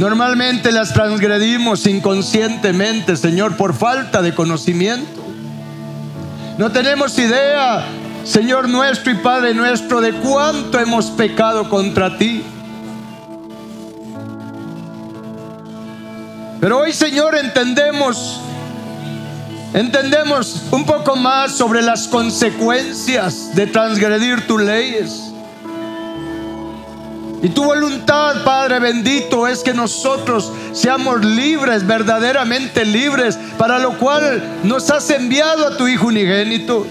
Normalmente 0.00 0.72
las 0.72 0.94
transgredimos 0.94 1.86
inconscientemente, 1.86 3.16
Señor, 3.16 3.58
por 3.58 3.74
falta 3.74 4.22
de 4.22 4.34
conocimiento. 4.34 5.22
No 6.56 6.72
tenemos 6.72 7.18
idea, 7.18 7.84
Señor 8.24 8.66
nuestro 8.70 9.12
y 9.12 9.16
Padre 9.16 9.52
nuestro, 9.52 10.00
de 10.00 10.14
cuánto 10.14 10.78
hemos 10.78 11.10
pecado 11.10 11.68
contra 11.68 12.16
ti. 12.16 12.42
Pero 16.60 16.78
hoy, 16.78 16.94
Señor, 16.94 17.34
entendemos, 17.34 18.40
entendemos 19.72 20.62
un 20.70 20.84
poco 20.84 21.16
más 21.16 21.52
sobre 21.52 21.82
las 21.82 22.08
consecuencias 22.08 23.54
de 23.54 23.66
transgredir 23.66 24.46
tus 24.46 24.60
leyes. 24.60 25.30
Y 27.42 27.48
tu 27.48 27.64
voluntad, 27.64 28.44
Padre 28.44 28.80
bendito, 28.80 29.46
es 29.46 29.60
que 29.60 29.72
nosotros 29.72 30.52
seamos 30.72 31.24
libres, 31.24 31.86
verdaderamente 31.86 32.84
libres, 32.84 33.38
para 33.56 33.78
lo 33.78 33.96
cual 33.96 34.42
nos 34.62 34.90
has 34.90 35.08
enviado 35.10 35.66
a 35.66 35.76
tu 35.76 35.88
Hijo 35.88 36.08
unigénito. 36.08 36.86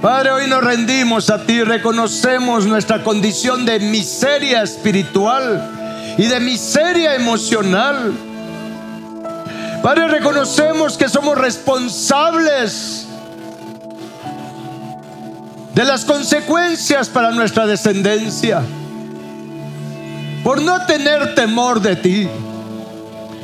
Padre, 0.00 0.30
hoy 0.30 0.46
nos 0.48 0.62
rendimos 0.62 1.28
a 1.28 1.44
ti, 1.44 1.62
reconocemos 1.62 2.66
nuestra 2.66 3.02
condición 3.02 3.66
de 3.66 3.80
miseria 3.80 4.62
espiritual 4.62 6.14
y 6.16 6.26
de 6.26 6.40
miseria 6.40 7.16
emocional. 7.16 8.14
Padre, 9.82 10.08
reconocemos 10.08 10.98
que 10.98 11.08
somos 11.08 11.38
responsables 11.38 13.06
de 15.74 15.84
las 15.84 16.04
consecuencias 16.04 17.08
para 17.08 17.30
nuestra 17.30 17.66
descendencia, 17.66 18.60
por 20.44 20.60
no 20.60 20.84
tener 20.84 21.34
temor 21.34 21.80
de 21.80 21.96
ti. 21.96 22.28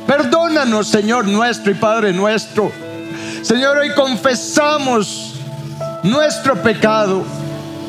Perdónanos, 0.06 0.88
Señor 0.88 1.26
nuestro 1.26 1.70
y 1.70 1.74
Padre 1.74 2.12
nuestro. 2.12 2.70
Señor, 3.40 3.78
hoy 3.78 3.94
confesamos 3.94 5.36
nuestro 6.02 6.62
pecado 6.62 7.24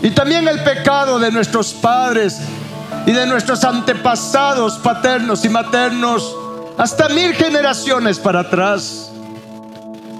y 0.01 0.12
también 0.12 0.47
el 0.47 0.63
pecado 0.63 1.19
de 1.19 1.31
nuestros 1.31 1.73
padres 1.73 2.39
y 3.05 3.12
de 3.12 3.25
nuestros 3.25 3.65
antepasados 3.65 4.77
paternos 4.77 5.43
y 5.43 5.49
maternos 5.49 6.33
hasta 6.78 7.10
mil 7.10 7.34
generaciones 7.34 8.20
para 8.20 8.42
atrás. 8.42 9.12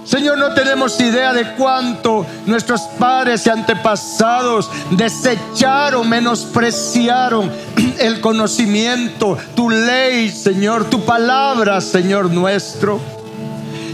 Señor, 0.04 0.38
no 0.38 0.54
tenemos 0.54 0.98
idea 1.00 1.34
de 1.34 1.54
cuánto 1.54 2.24
nuestros 2.46 2.80
padres 2.98 3.46
y 3.46 3.50
antepasados 3.50 4.70
desecharon, 4.90 6.08
menospreciaron 6.08 7.52
el 7.98 8.20
conocimiento, 8.22 9.36
tu 9.54 9.68
ley, 9.68 10.30
Señor, 10.30 10.88
tu 10.88 11.04
palabra, 11.04 11.82
Señor 11.82 12.30
nuestro. 12.30 12.98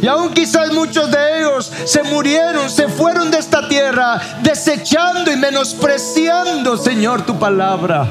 Y 0.00 0.06
aún 0.06 0.32
quizás 0.32 0.72
muchos 0.72 1.10
de 1.10 1.40
ellos 1.40 1.72
se 1.84 2.04
murieron, 2.04 2.70
se 2.70 2.88
fueron 2.88 3.32
de 3.32 3.38
esta 3.38 3.66
tierra, 3.68 4.20
desechando 4.42 5.32
y 5.32 5.36
menospreciando, 5.36 6.76
Señor, 6.76 7.22
tu 7.22 7.36
palabra. 7.40 8.06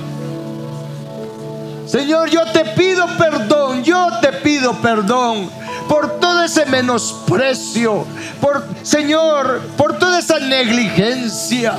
Señor, 1.94 2.28
yo 2.32 2.44
te 2.52 2.66
pido 2.66 3.06
perdón, 3.20 3.84
yo 3.84 4.08
te 4.20 4.34
pido 4.34 4.74
perdón 4.82 5.48
por 5.88 6.20
todo 6.20 6.44
ese 6.44 6.66
menosprecio, 6.66 8.08
por 8.42 8.66
Señor, 8.82 9.62
por 9.78 10.00
toda 10.00 10.18
esa 10.18 10.40
negligencia, 10.40 11.76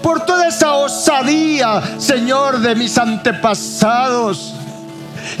por 0.00 0.24
toda 0.24 0.46
esa 0.46 0.74
osadía, 0.74 1.98
Señor, 1.98 2.60
de 2.60 2.76
mis 2.76 2.96
antepasados 2.96 4.54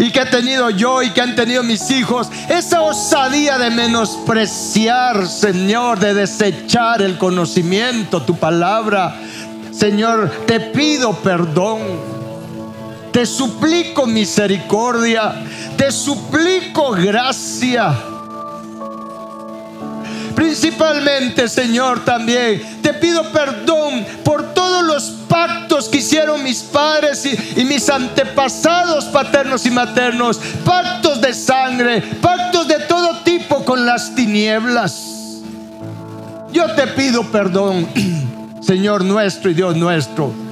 y 0.00 0.10
que 0.10 0.22
he 0.22 0.26
tenido 0.26 0.70
yo 0.70 1.00
y 1.00 1.10
que 1.10 1.20
han 1.20 1.36
tenido 1.36 1.62
mis 1.62 1.88
hijos, 1.92 2.28
esa 2.48 2.80
osadía 2.80 3.56
de 3.56 3.70
menospreciar, 3.70 5.28
Señor, 5.28 6.00
de 6.00 6.12
desechar 6.12 7.02
el 7.02 7.18
conocimiento, 7.18 8.22
tu 8.22 8.34
palabra. 8.36 9.14
Señor, 9.70 10.28
te 10.48 10.58
pido 10.58 11.12
perdón. 11.12 12.15
Te 13.16 13.24
suplico 13.24 14.04
misericordia, 14.04 15.42
te 15.74 15.90
suplico 15.90 16.90
gracia. 16.90 17.98
Principalmente, 20.34 21.48
Señor, 21.48 22.04
también 22.04 22.82
te 22.82 22.92
pido 22.92 23.22
perdón 23.32 24.04
por 24.22 24.52
todos 24.52 24.84
los 24.84 25.04
pactos 25.30 25.88
que 25.88 25.96
hicieron 25.96 26.42
mis 26.42 26.58
padres 26.58 27.24
y, 27.56 27.64
mis 27.64 27.88
antepasados 27.88 29.06
paternos 29.06 29.64
y 29.64 29.70
maternos, 29.70 30.38
pactos 30.62 31.18
de 31.22 31.32
sangre, 31.32 32.02
pactos 32.20 32.68
de 32.68 32.80
todo 32.80 33.20
tipo 33.20 33.64
con 33.64 33.86
las 33.86 34.14
tinieblas. 34.14 35.40
Yo 36.52 36.70
te 36.74 36.86
pido 36.88 37.22
perdón, 37.32 37.88
Señor 38.60 39.06
nuestro 39.06 39.50
y 39.50 39.54
Dios 39.54 39.74
nuestro 39.74 40.45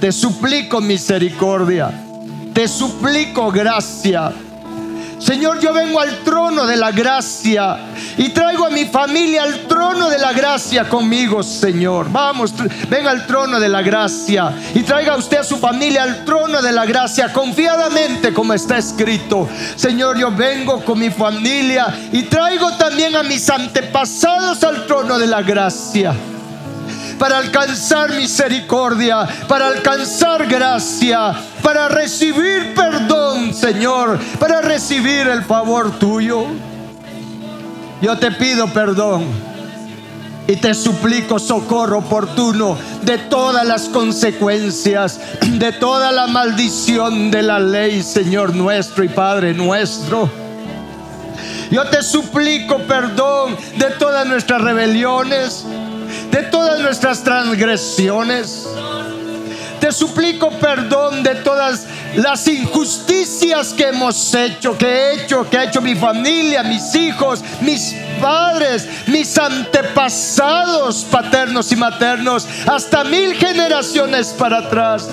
te 0.00 0.10
suplico 0.12 0.80
misericordia. 0.80 1.90
Te 2.54 2.66
suplico 2.66 3.50
gracia. 3.52 4.32
Señor, 5.18 5.60
yo 5.60 5.74
vengo 5.74 6.00
al 6.00 6.24
trono 6.24 6.66
de 6.66 6.78
la 6.78 6.90
gracia 6.92 7.76
y 8.16 8.30
traigo 8.30 8.64
a 8.64 8.70
mi 8.70 8.86
familia 8.86 9.42
al 9.42 9.66
trono 9.68 10.08
de 10.08 10.18
la 10.18 10.32
gracia 10.32 10.88
conmigo, 10.88 11.42
Señor. 11.42 12.10
Vamos, 12.10 12.54
venga 12.88 13.10
al 13.10 13.26
trono 13.26 13.60
de 13.60 13.68
la 13.68 13.82
gracia 13.82 14.50
y 14.74 14.80
traiga 14.80 15.18
usted 15.18 15.36
a 15.36 15.44
su 15.44 15.58
familia 15.58 16.04
al 16.04 16.24
trono 16.24 16.62
de 16.62 16.72
la 16.72 16.86
gracia 16.86 17.30
confiadamente 17.34 18.32
como 18.32 18.54
está 18.54 18.78
escrito. 18.78 19.46
Señor, 19.76 20.18
yo 20.18 20.30
vengo 20.30 20.82
con 20.82 20.98
mi 20.98 21.10
familia 21.10 21.94
y 22.10 22.22
traigo 22.22 22.72
también 22.78 23.14
a 23.14 23.22
mis 23.22 23.50
antepasados 23.50 24.64
al 24.64 24.86
trono 24.86 25.18
de 25.18 25.26
la 25.26 25.42
gracia 25.42 26.14
para 27.20 27.36
alcanzar 27.36 28.14
misericordia, 28.14 29.28
para 29.46 29.68
alcanzar 29.68 30.46
gracia, 30.46 31.34
para 31.62 31.86
recibir 31.86 32.72
perdón, 32.74 33.52
Señor, 33.52 34.18
para 34.38 34.62
recibir 34.62 35.28
el 35.28 35.44
favor 35.44 35.98
tuyo. 35.98 36.46
Yo 38.00 38.16
te 38.16 38.30
pido 38.30 38.68
perdón 38.68 39.26
y 40.48 40.56
te 40.56 40.72
suplico 40.72 41.38
socorro 41.38 41.98
oportuno 41.98 42.78
de 43.02 43.18
todas 43.18 43.66
las 43.66 43.90
consecuencias, 43.90 45.20
de 45.42 45.72
toda 45.72 46.12
la 46.12 46.26
maldición 46.26 47.30
de 47.30 47.42
la 47.42 47.58
ley, 47.58 48.02
Señor 48.02 48.54
nuestro 48.54 49.04
y 49.04 49.08
Padre 49.08 49.52
nuestro. 49.52 50.30
Yo 51.70 51.84
te 51.84 52.02
suplico 52.02 52.78
perdón 52.78 53.58
de 53.76 53.90
todas 53.90 54.26
nuestras 54.26 54.62
rebeliones, 54.62 55.66
de 56.30 56.42
todas 56.44 56.80
nuestras 56.80 57.22
transgresiones, 57.22 58.66
Te 59.80 59.92
suplico 59.92 60.50
perdón 60.58 61.22
de 61.22 61.36
todas 61.36 61.86
las 62.14 62.46
injusticias 62.46 63.72
que 63.72 63.88
hemos 63.88 64.34
hecho, 64.34 64.76
que 64.76 64.86
he 64.86 65.14
hecho, 65.14 65.48
que 65.48 65.56
ha 65.56 65.64
hecho 65.64 65.80
mi 65.80 65.94
familia, 65.94 66.62
mis 66.62 66.94
hijos, 66.94 67.42
mis 67.62 67.94
padres, 68.20 68.86
mis 69.06 69.38
antepasados 69.38 71.06
paternos 71.10 71.72
y 71.72 71.76
maternos, 71.76 72.46
hasta 72.66 73.04
mil 73.04 73.34
generaciones 73.34 74.34
para 74.38 74.58
atrás. 74.58 75.08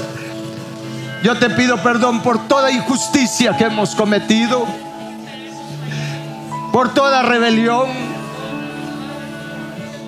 Yo 1.23 1.37
te 1.39 1.49
pido 1.51 1.81
perdón 1.81 2.21
por 2.21 2.47
toda 2.47 2.69
injusticia 2.69 3.55
que 3.55 3.63
hemos 3.63 3.95
cometido, 3.95 4.65
por 6.73 6.93
toda 6.93 7.21
rebelión, 7.21 8.16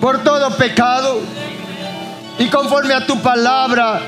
por 0.00 0.22
todo 0.22 0.50
pecado. 0.56 1.20
Y 2.38 2.48
conforme 2.48 2.94
a 2.94 3.06
tu 3.06 3.20
palabra, 3.20 4.00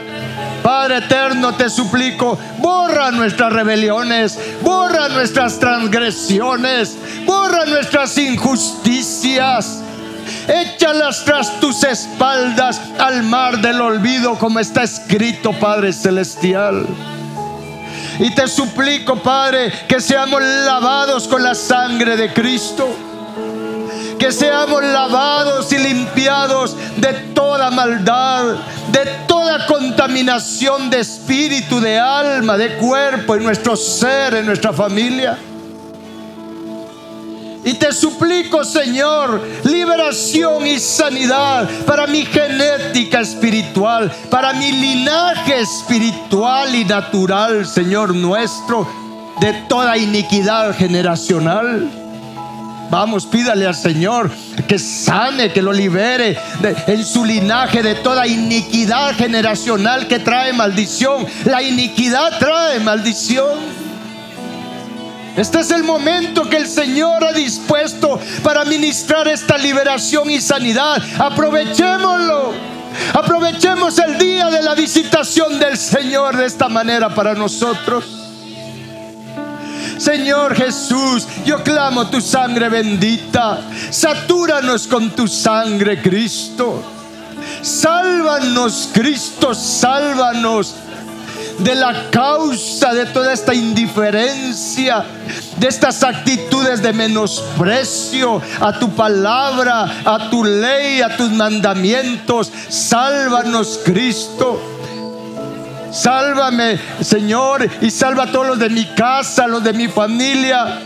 Padre 0.62 0.98
eterno, 0.98 1.54
te 1.54 1.68
suplico, 1.68 2.38
borra 2.58 3.10
nuestras 3.10 3.52
rebeliones, 3.52 4.38
borra 4.62 5.08
nuestras 5.10 5.58
transgresiones, 5.58 6.96
borra 7.26 7.66
nuestras 7.66 8.16
injusticias. 8.16 9.82
Échalas 10.48 11.24
tras 11.24 11.60
tus 11.60 11.84
espaldas 11.84 12.80
al 12.98 13.22
mar 13.22 13.60
del 13.60 13.80
olvido, 13.80 14.38
como 14.38 14.60
está 14.60 14.84
escrito, 14.84 15.52
Padre 15.52 15.92
Celestial. 15.92 16.86
Y 18.18 18.34
te 18.34 18.46
suplico, 18.46 19.16
Padre, 19.16 19.72
que 19.88 20.00
seamos 20.00 20.40
lavados 20.40 21.28
con 21.28 21.42
la 21.42 21.54
sangre 21.54 22.16
de 22.16 22.32
Cristo. 22.32 23.11
Que 24.22 24.30
seamos 24.30 24.84
lavados 24.84 25.72
y 25.72 25.78
limpiados 25.78 26.76
de 26.96 27.12
toda 27.34 27.72
maldad, 27.72 28.54
de 28.92 29.04
toda 29.26 29.66
contaminación 29.66 30.88
de 30.90 31.00
espíritu, 31.00 31.80
de 31.80 31.98
alma, 31.98 32.56
de 32.56 32.76
cuerpo, 32.76 33.34
en 33.34 33.42
nuestro 33.42 33.74
ser, 33.74 34.34
en 34.34 34.46
nuestra 34.46 34.72
familia. 34.72 35.36
Y 37.64 37.74
te 37.74 37.92
suplico, 37.92 38.64
Señor, 38.64 39.42
liberación 39.64 40.68
y 40.68 40.78
sanidad 40.78 41.68
para 41.84 42.06
mi 42.06 42.24
genética 42.24 43.22
espiritual, 43.22 44.08
para 44.30 44.52
mi 44.52 44.70
linaje 44.70 45.62
espiritual 45.62 46.72
y 46.72 46.84
natural, 46.84 47.66
Señor 47.66 48.14
nuestro, 48.14 48.86
de 49.40 49.52
toda 49.68 49.98
iniquidad 49.98 50.76
generacional. 50.76 52.01
Vamos, 52.92 53.24
pídale 53.24 53.66
al 53.66 53.74
Señor 53.74 54.30
que 54.68 54.78
sane, 54.78 55.50
que 55.50 55.62
lo 55.62 55.72
libere 55.72 56.36
en 56.86 57.02
su 57.06 57.24
linaje 57.24 57.82
de 57.82 57.94
toda 57.94 58.26
iniquidad 58.26 59.16
generacional 59.16 60.06
que 60.06 60.18
trae 60.18 60.52
maldición. 60.52 61.26
La 61.46 61.62
iniquidad 61.62 62.38
trae 62.38 62.80
maldición. 62.80 63.60
Este 65.38 65.60
es 65.60 65.70
el 65.70 65.84
momento 65.84 66.46
que 66.50 66.58
el 66.58 66.66
Señor 66.66 67.24
ha 67.24 67.32
dispuesto 67.32 68.20
para 68.42 68.66
ministrar 68.66 69.26
esta 69.26 69.56
liberación 69.56 70.28
y 70.28 70.42
sanidad. 70.42 71.02
Aprovechémoslo. 71.18 72.52
Aprovechemos 73.14 73.98
el 74.00 74.18
día 74.18 74.50
de 74.50 74.62
la 74.62 74.74
visitación 74.74 75.58
del 75.58 75.78
Señor 75.78 76.36
de 76.36 76.44
esta 76.44 76.68
manera 76.68 77.14
para 77.14 77.32
nosotros. 77.32 78.21
Señor 80.02 80.56
Jesús, 80.56 81.28
yo 81.44 81.62
clamo 81.62 82.08
tu 82.08 82.20
sangre 82.20 82.68
bendita. 82.68 83.60
Satúranos 83.90 84.88
con 84.88 85.10
tu 85.10 85.28
sangre, 85.28 86.02
Cristo. 86.02 86.82
Sálvanos, 87.62 88.88
Cristo, 88.92 89.54
sálvanos 89.54 90.74
de 91.58 91.76
la 91.76 92.10
causa 92.10 92.92
de 92.92 93.06
toda 93.06 93.32
esta 93.32 93.54
indiferencia, 93.54 95.04
de 95.58 95.68
estas 95.68 96.02
actitudes 96.02 96.82
de 96.82 96.92
menosprecio 96.92 98.42
a 98.60 98.76
tu 98.76 98.90
palabra, 98.90 100.02
a 100.04 100.28
tu 100.30 100.42
ley, 100.42 101.00
a 101.00 101.16
tus 101.16 101.30
mandamientos. 101.30 102.50
Sálvanos, 102.68 103.78
Cristo. 103.84 104.81
Sálvame, 105.92 106.78
Señor, 107.02 107.68
y 107.80 107.90
salva 107.90 108.24
a 108.24 108.32
todos 108.32 108.46
los 108.46 108.58
de 108.58 108.70
mi 108.70 108.86
casa, 108.94 109.46
los 109.46 109.62
de 109.62 109.72
mi 109.72 109.88
familia, 109.88 110.80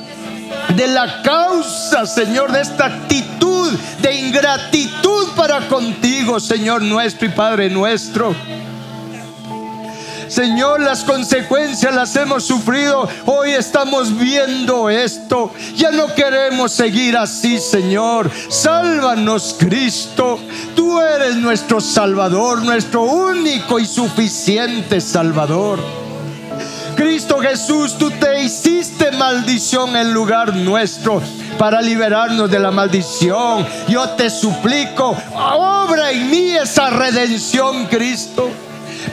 de 0.74 0.86
la 0.88 1.22
causa, 1.22 2.04
Señor, 2.06 2.50
de 2.50 2.60
esta 2.60 2.86
actitud 2.86 3.72
de 4.00 4.14
ingratitud 4.14 5.28
para 5.36 5.60
contigo, 5.68 6.40
Señor 6.40 6.82
nuestro 6.82 7.26
y 7.26 7.30
Padre 7.30 7.70
nuestro. 7.70 8.34
Señor, 10.28 10.80
las 10.80 11.04
consecuencias 11.04 11.94
las 11.94 12.14
hemos 12.16 12.44
sufrido. 12.44 13.08
Hoy 13.26 13.52
estamos 13.52 14.16
viendo 14.16 14.90
esto. 14.90 15.52
Ya 15.74 15.90
no 15.90 16.14
queremos 16.14 16.72
seguir 16.72 17.16
así, 17.16 17.58
Señor. 17.58 18.30
Sálvanos, 18.48 19.56
Cristo. 19.58 20.38
Tú 20.74 21.00
eres 21.00 21.36
nuestro 21.36 21.80
Salvador, 21.80 22.62
nuestro 22.62 23.02
único 23.02 23.78
y 23.78 23.86
suficiente 23.86 25.00
Salvador. 25.00 25.78
Cristo 26.96 27.38
Jesús, 27.38 27.98
tú 27.98 28.10
te 28.10 28.42
hiciste 28.42 29.10
maldición 29.12 29.94
en 29.96 30.14
lugar 30.14 30.56
nuestro 30.56 31.20
para 31.58 31.82
liberarnos 31.82 32.50
de 32.50 32.58
la 32.58 32.70
maldición. 32.70 33.66
Yo 33.86 34.08
te 34.10 34.30
suplico, 34.30 35.14
obra 35.34 36.10
en 36.10 36.30
mí 36.30 36.52
esa 36.52 36.88
redención, 36.90 37.86
Cristo. 37.86 38.48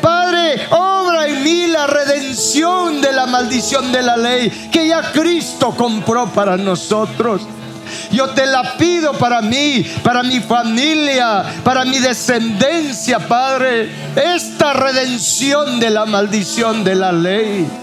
Padre, 0.04 0.68
obra 0.70 1.30
en 1.30 1.42
mí 1.44 1.68
la 1.68 1.88
redención 1.88 3.00
de 3.00 3.14
la 3.14 3.26
maldición 3.26 3.90
de 3.94 4.02
la 4.02 4.18
ley 4.18 4.50
que 4.70 4.86
ya 4.86 5.14
Cristo 5.14 5.74
compró 5.78 6.28
para 6.28 6.58
nosotros. 6.58 7.44
Yo 8.12 8.30
te 8.32 8.46
la 8.46 8.76
pido 8.78 9.14
para 9.14 9.42
mí, 9.42 9.86
para 10.04 10.22
mi 10.22 10.42
familia, 10.42 11.46
para 11.64 11.86
mi 11.86 12.00
descendencia, 12.00 13.18
Padre. 13.30 13.90
Esta 14.14 14.74
redención 14.74 15.80
de 15.80 15.90
la 15.90 16.06
maldición 16.06 16.84
de 16.84 16.96
la 16.96 17.14
ley. 17.14 17.83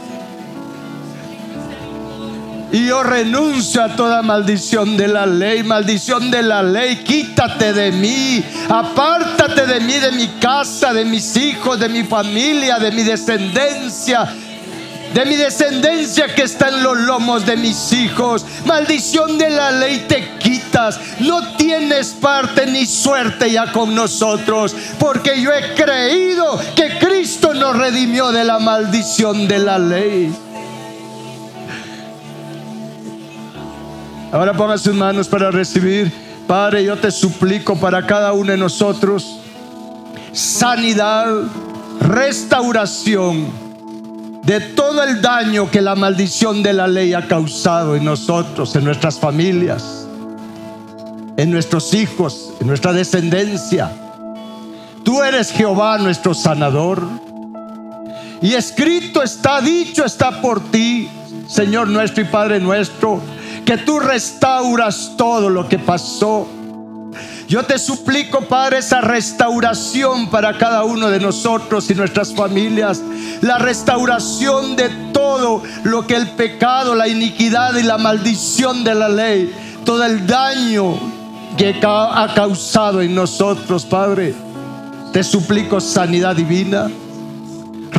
Y 2.72 2.87
yo 2.87 3.02
renuncio 3.02 3.83
a 3.83 3.96
toda 3.96 4.22
maldición 4.22 4.96
de 4.96 5.09
la 5.09 5.26
ley, 5.26 5.64
maldición 5.64 6.30
de 6.30 6.42
la 6.42 6.62
ley, 6.62 6.96
quítate 6.98 7.72
de 7.72 7.90
mí, 7.90 8.44
apártate 8.68 9.66
de 9.66 9.80
mí, 9.80 9.94
de 9.94 10.12
mi 10.12 10.28
casa, 10.40 10.92
de 10.92 11.04
mis 11.04 11.37
hijos, 11.37 11.80
de 11.80 11.88
mi 11.88 12.04
familia, 12.04 12.78
de 12.78 12.92
mi 12.92 13.02
descendencia, 13.02 14.24
de 15.12 15.24
mi 15.24 15.35
descendencia 15.35 16.33
que 16.33 16.42
está 16.42 16.68
en 16.68 16.85
los 16.85 16.96
lomos 16.96 17.44
de 17.44 17.56
mis 17.56 17.92
hijos. 17.92 18.46
Maldición 18.64 19.37
de 19.37 19.50
la 19.50 19.72
ley 19.72 20.04
te 20.06 20.38
quitas. 20.38 21.00
No 21.18 21.56
tienes 21.56 22.11
parte 22.11 22.66
ni 22.66 22.87
suerte 22.87 23.50
ya 23.50 23.72
con 23.72 23.96
nosotros. 23.96 24.76
Porque 25.00 25.42
yo 25.42 25.52
he 25.52 25.74
creído 25.74 26.61
que 26.76 26.98
Cristo 27.00 27.52
nos 27.52 27.76
redimió 27.76 28.30
de 28.30 28.44
la 28.44 28.61
maldición 28.61 29.48
de 29.48 29.59
la 29.59 29.78
ley. 29.80 30.33
Ahora 34.32 34.54
ponga 34.54 34.78
sus 34.78 34.94
manos 34.94 35.28
para 35.28 35.50
recibir. 35.50 36.12
Padre, 36.46 36.84
yo 36.84 36.96
te 36.96 37.10
suplico 37.10 37.76
para 37.76 38.06
cada 38.06 38.32
uno 38.32 38.52
de 38.52 38.58
nosotros 38.58 39.40
sanidad, 40.32 41.26
restauración 42.00 43.48
de 44.44 44.60
todo 44.60 45.02
el 45.02 45.20
daño 45.20 45.70
que 45.70 45.80
la 45.80 45.94
maldición 45.94 46.62
de 46.62 46.72
la 46.72 46.86
ley 46.86 47.12
ha 47.14 47.26
causado 47.26 47.94
en 47.94 48.04
nosotros, 48.04 48.74
en 48.76 48.84
nuestras 48.84 49.18
familias, 49.18 50.06
en 51.36 51.50
nuestros 51.50 51.92
hijos, 51.94 52.52
en 52.60 52.68
nuestra 52.68 52.92
descendencia. 52.92 53.90
Tú 55.05 55.22
eres 55.22 55.50
Jehová 55.50 55.98
nuestro 55.98 56.34
sanador. 56.34 57.02
Y 58.42 58.55
escrito 58.55 59.22
está, 59.22 59.61
dicho 59.61 60.05
está 60.05 60.40
por 60.40 60.61
ti, 60.70 61.09
Señor 61.46 61.88
nuestro 61.88 62.22
y 62.22 62.26
Padre 62.26 62.59
nuestro 62.59 63.20
que 63.64 63.78
tú 63.78 64.00
restauras 64.00 65.14
todo 65.16 65.48
lo 65.48 65.68
que 65.68 65.78
pasó. 65.78 66.48
Yo 67.48 67.64
te 67.64 67.78
suplico, 67.78 68.42
Padre, 68.42 68.78
esa 68.78 69.00
restauración 69.00 70.30
para 70.30 70.56
cada 70.56 70.84
uno 70.84 71.11
de 71.11 71.18
nosotros 71.18 71.90
y 71.90 71.94
nuestras 71.96 72.32
familias. 72.32 73.02
La 73.40 73.58
restauración 73.58 74.76
de 74.76 74.88
todo 75.12 75.62
lo 75.82 76.06
que 76.06 76.14
el 76.14 76.30
pecado, 76.30 76.94
la 76.94 77.08
iniquidad 77.08 77.74
y 77.76 77.82
la 77.82 77.98
maldición 77.98 78.84
de 78.84 78.94
la 78.94 79.08
ley, 79.08 79.52
todo 79.84 80.04
el 80.04 80.26
daño 80.26 80.94
que 81.56 81.74
ha 81.82 82.32
causado 82.34 83.02
en 83.02 83.14
nosotros, 83.14 83.84
Padre. 83.84 84.32
Te 85.12 85.24
suplico 85.24 85.80
sanidad 85.80 86.36
divina 86.36 86.88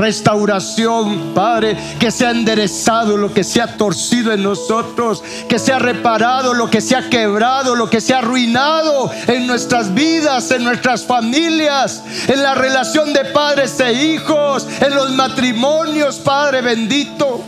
restauración, 0.01 1.33
Padre, 1.33 1.77
que 1.99 2.11
se 2.11 2.25
ha 2.25 2.31
enderezado 2.31 3.15
lo 3.17 3.33
que 3.33 3.43
se 3.43 3.61
ha 3.61 3.77
torcido 3.77 4.33
en 4.33 4.41
nosotros, 4.41 5.23
que 5.47 5.59
se 5.59 5.71
ha 5.71 5.79
reparado 5.79 6.53
lo 6.53 6.69
que 6.69 6.81
se 6.81 6.95
ha 6.95 7.07
quebrado, 7.09 7.75
lo 7.75 7.89
que 7.89 8.01
se 8.01 8.13
ha 8.13 8.17
arruinado 8.17 9.11
en 9.27 9.45
nuestras 9.45 9.93
vidas, 9.93 10.49
en 10.51 10.63
nuestras 10.63 11.05
familias, 11.05 12.03
en 12.27 12.41
la 12.41 12.55
relación 12.55 13.13
de 13.13 13.25
padres 13.25 13.79
e 13.79 13.93
hijos, 13.93 14.67
en 14.81 14.95
los 14.95 15.11
matrimonios, 15.11 16.17
Padre 16.17 16.61
bendito 16.61 17.43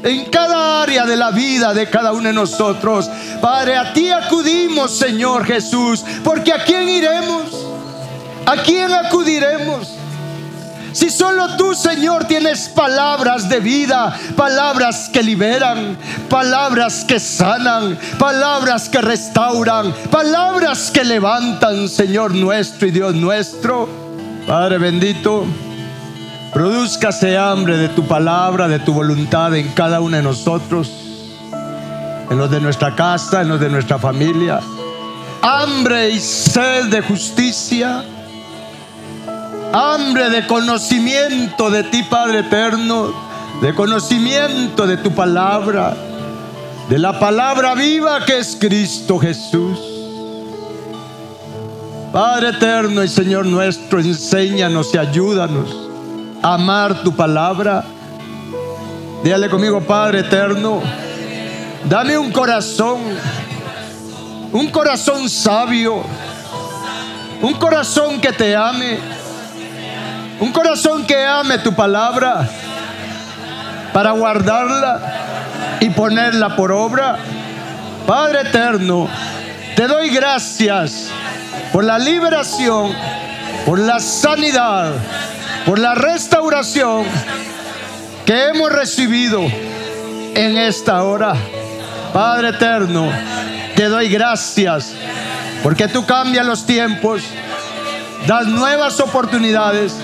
en 0.00 0.26
cada 0.26 0.82
área 0.82 1.04
de 1.04 1.16
la 1.16 1.32
vida 1.32 1.74
de 1.74 1.90
cada 1.90 2.12
uno 2.12 2.28
de 2.28 2.32
nosotros. 2.32 3.10
Padre, 3.40 3.76
a 3.76 3.92
ti 3.92 4.10
acudimos, 4.10 4.96
Señor 4.96 5.44
Jesús, 5.44 6.04
porque 6.22 6.52
¿a 6.52 6.64
quién 6.64 6.88
iremos? 6.88 7.66
¿A 8.46 8.62
quién 8.62 8.92
acudiremos? 8.92 9.97
Si 10.98 11.10
solo 11.10 11.56
tú, 11.56 11.76
Señor, 11.76 12.24
tienes 12.24 12.68
palabras 12.70 13.48
de 13.48 13.60
vida, 13.60 14.18
palabras 14.34 15.08
que 15.12 15.22
liberan, 15.22 15.96
palabras 16.28 17.04
que 17.06 17.20
sanan, 17.20 17.96
palabras 18.18 18.88
que 18.88 19.00
restauran, 19.00 19.94
palabras 20.10 20.90
que 20.90 21.04
levantan, 21.04 21.88
Señor 21.88 22.34
nuestro 22.34 22.88
y 22.88 22.90
Dios 22.90 23.14
nuestro. 23.14 23.88
Padre 24.44 24.78
bendito, 24.78 25.46
produzcase 26.52 27.38
hambre 27.38 27.76
de 27.76 27.90
tu 27.90 28.04
palabra, 28.04 28.66
de 28.66 28.80
tu 28.80 28.92
voluntad 28.92 29.54
en 29.54 29.68
cada 29.68 30.00
uno 30.00 30.16
de 30.16 30.22
nosotros, 30.24 30.90
en 32.28 32.36
los 32.36 32.50
de 32.50 32.58
nuestra 32.58 32.96
casa, 32.96 33.42
en 33.42 33.50
los 33.50 33.60
de 33.60 33.68
nuestra 33.68 34.00
familia. 34.00 34.58
Hambre 35.42 36.10
y 36.10 36.18
sed 36.18 36.86
de 36.86 37.02
justicia 37.02 38.04
hambre 39.72 40.30
de 40.30 40.46
conocimiento 40.46 41.70
de 41.70 41.84
ti, 41.84 42.02
Padre 42.02 42.40
eterno, 42.40 43.12
de 43.60 43.74
conocimiento 43.74 44.86
de 44.86 44.96
tu 44.96 45.12
palabra, 45.12 45.94
de 46.88 46.98
la 46.98 47.18
palabra 47.18 47.74
viva 47.74 48.24
que 48.24 48.38
es 48.38 48.56
Cristo 48.58 49.18
Jesús. 49.18 49.78
Padre 52.12 52.50
eterno 52.50 53.04
y 53.04 53.08
Señor 53.08 53.44
nuestro, 53.44 54.00
enséñanos 54.00 54.94
y 54.94 54.98
ayúdanos 54.98 55.76
a 56.42 56.54
amar 56.54 57.02
tu 57.02 57.14
palabra. 57.14 57.84
Dígale 59.22 59.50
conmigo, 59.50 59.80
Padre 59.82 60.20
eterno, 60.20 60.80
dame 61.88 62.16
un 62.16 62.32
corazón, 62.32 63.00
un 64.52 64.68
corazón 64.68 65.28
sabio, 65.28 66.02
un 67.42 67.54
corazón 67.54 68.20
que 68.20 68.32
te 68.32 68.56
ame 68.56 69.17
un 70.40 70.52
corazón 70.52 71.04
que 71.06 71.24
ame 71.24 71.58
tu 71.58 71.74
palabra 71.74 72.48
para 73.92 74.12
guardarla 74.12 75.00
y 75.80 75.90
ponerla 75.90 76.54
por 76.54 76.70
obra. 76.70 77.16
Padre 78.06 78.42
eterno, 78.42 79.08
te 79.74 79.86
doy 79.86 80.10
gracias 80.10 81.08
por 81.72 81.84
la 81.84 81.98
liberación, 81.98 82.94
por 83.66 83.78
la 83.78 83.98
sanidad, 83.98 84.92
por 85.66 85.78
la 85.78 85.94
restauración 85.94 87.04
que 88.24 88.48
hemos 88.48 88.70
recibido 88.70 89.42
en 90.34 90.56
esta 90.56 91.02
hora. 91.02 91.34
Padre 92.12 92.50
eterno, 92.50 93.10
te 93.74 93.86
doy 93.86 94.08
gracias 94.08 94.92
porque 95.62 95.88
tú 95.88 96.06
cambias 96.06 96.46
los 96.46 96.64
tiempos, 96.64 97.22
das 98.26 98.46
nuevas 98.46 99.00
oportunidades 99.00 99.94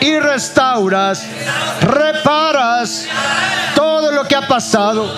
y 0.00 0.18
restauras, 0.18 1.24
reparas 1.80 3.06
todo 3.74 4.12
lo 4.12 4.24
que 4.24 4.36
ha 4.36 4.46
pasado. 4.46 5.12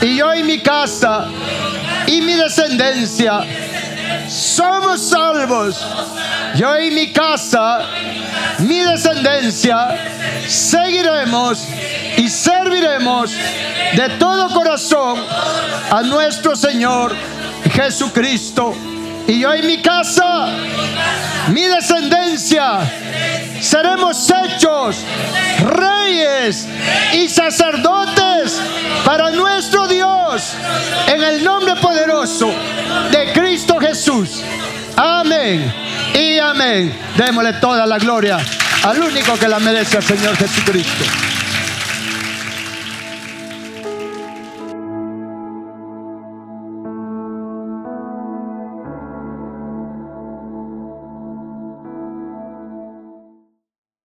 Y 0.00 0.16
yo 0.16 0.34
y 0.34 0.42
mi 0.42 0.60
casa 0.60 1.26
y 2.06 2.20
mi 2.22 2.34
descendencia 2.34 3.40
somos 4.28 5.08
salvos. 5.08 5.84
Yo 6.56 6.78
y 6.78 6.90
mi 6.90 7.12
casa, 7.12 7.80
mi 8.58 8.80
descendencia, 8.80 9.88
seguiremos 10.48 11.64
y 12.16 12.28
serviremos 12.28 13.32
de 13.94 14.08
todo 14.18 14.52
corazón 14.52 15.20
a 15.90 16.02
nuestro 16.02 16.56
Señor 16.56 17.14
Jesucristo. 17.72 18.74
Y 19.26 19.40
yo 19.40 19.54
y 19.54 19.62
mi 19.62 19.80
casa, 19.80 20.48
mi 21.48 21.62
descendencia, 21.62 22.80
seremos 23.60 24.30
hechos 24.30 25.04
reyes 25.64 26.66
y 27.12 27.28
sacerdotes 27.28 28.60
para 29.04 29.30
nuestro 29.30 29.86
Dios 29.86 30.54
en 31.06 31.22
el 31.22 31.44
nombre 31.44 31.76
poderoso 31.76 32.50
de 33.10 33.32
Cristo 33.32 33.78
Jesús. 33.78 34.42
Amén 34.96 35.72
y 36.14 36.38
amén. 36.38 36.96
Démosle 37.16 37.54
toda 37.54 37.86
la 37.86 37.98
gloria 37.98 38.38
al 38.82 39.02
único 39.02 39.38
que 39.38 39.48
la 39.48 39.58
merece, 39.58 39.96
al 39.98 40.04
Señor 40.04 40.36
Jesucristo. 40.36 41.04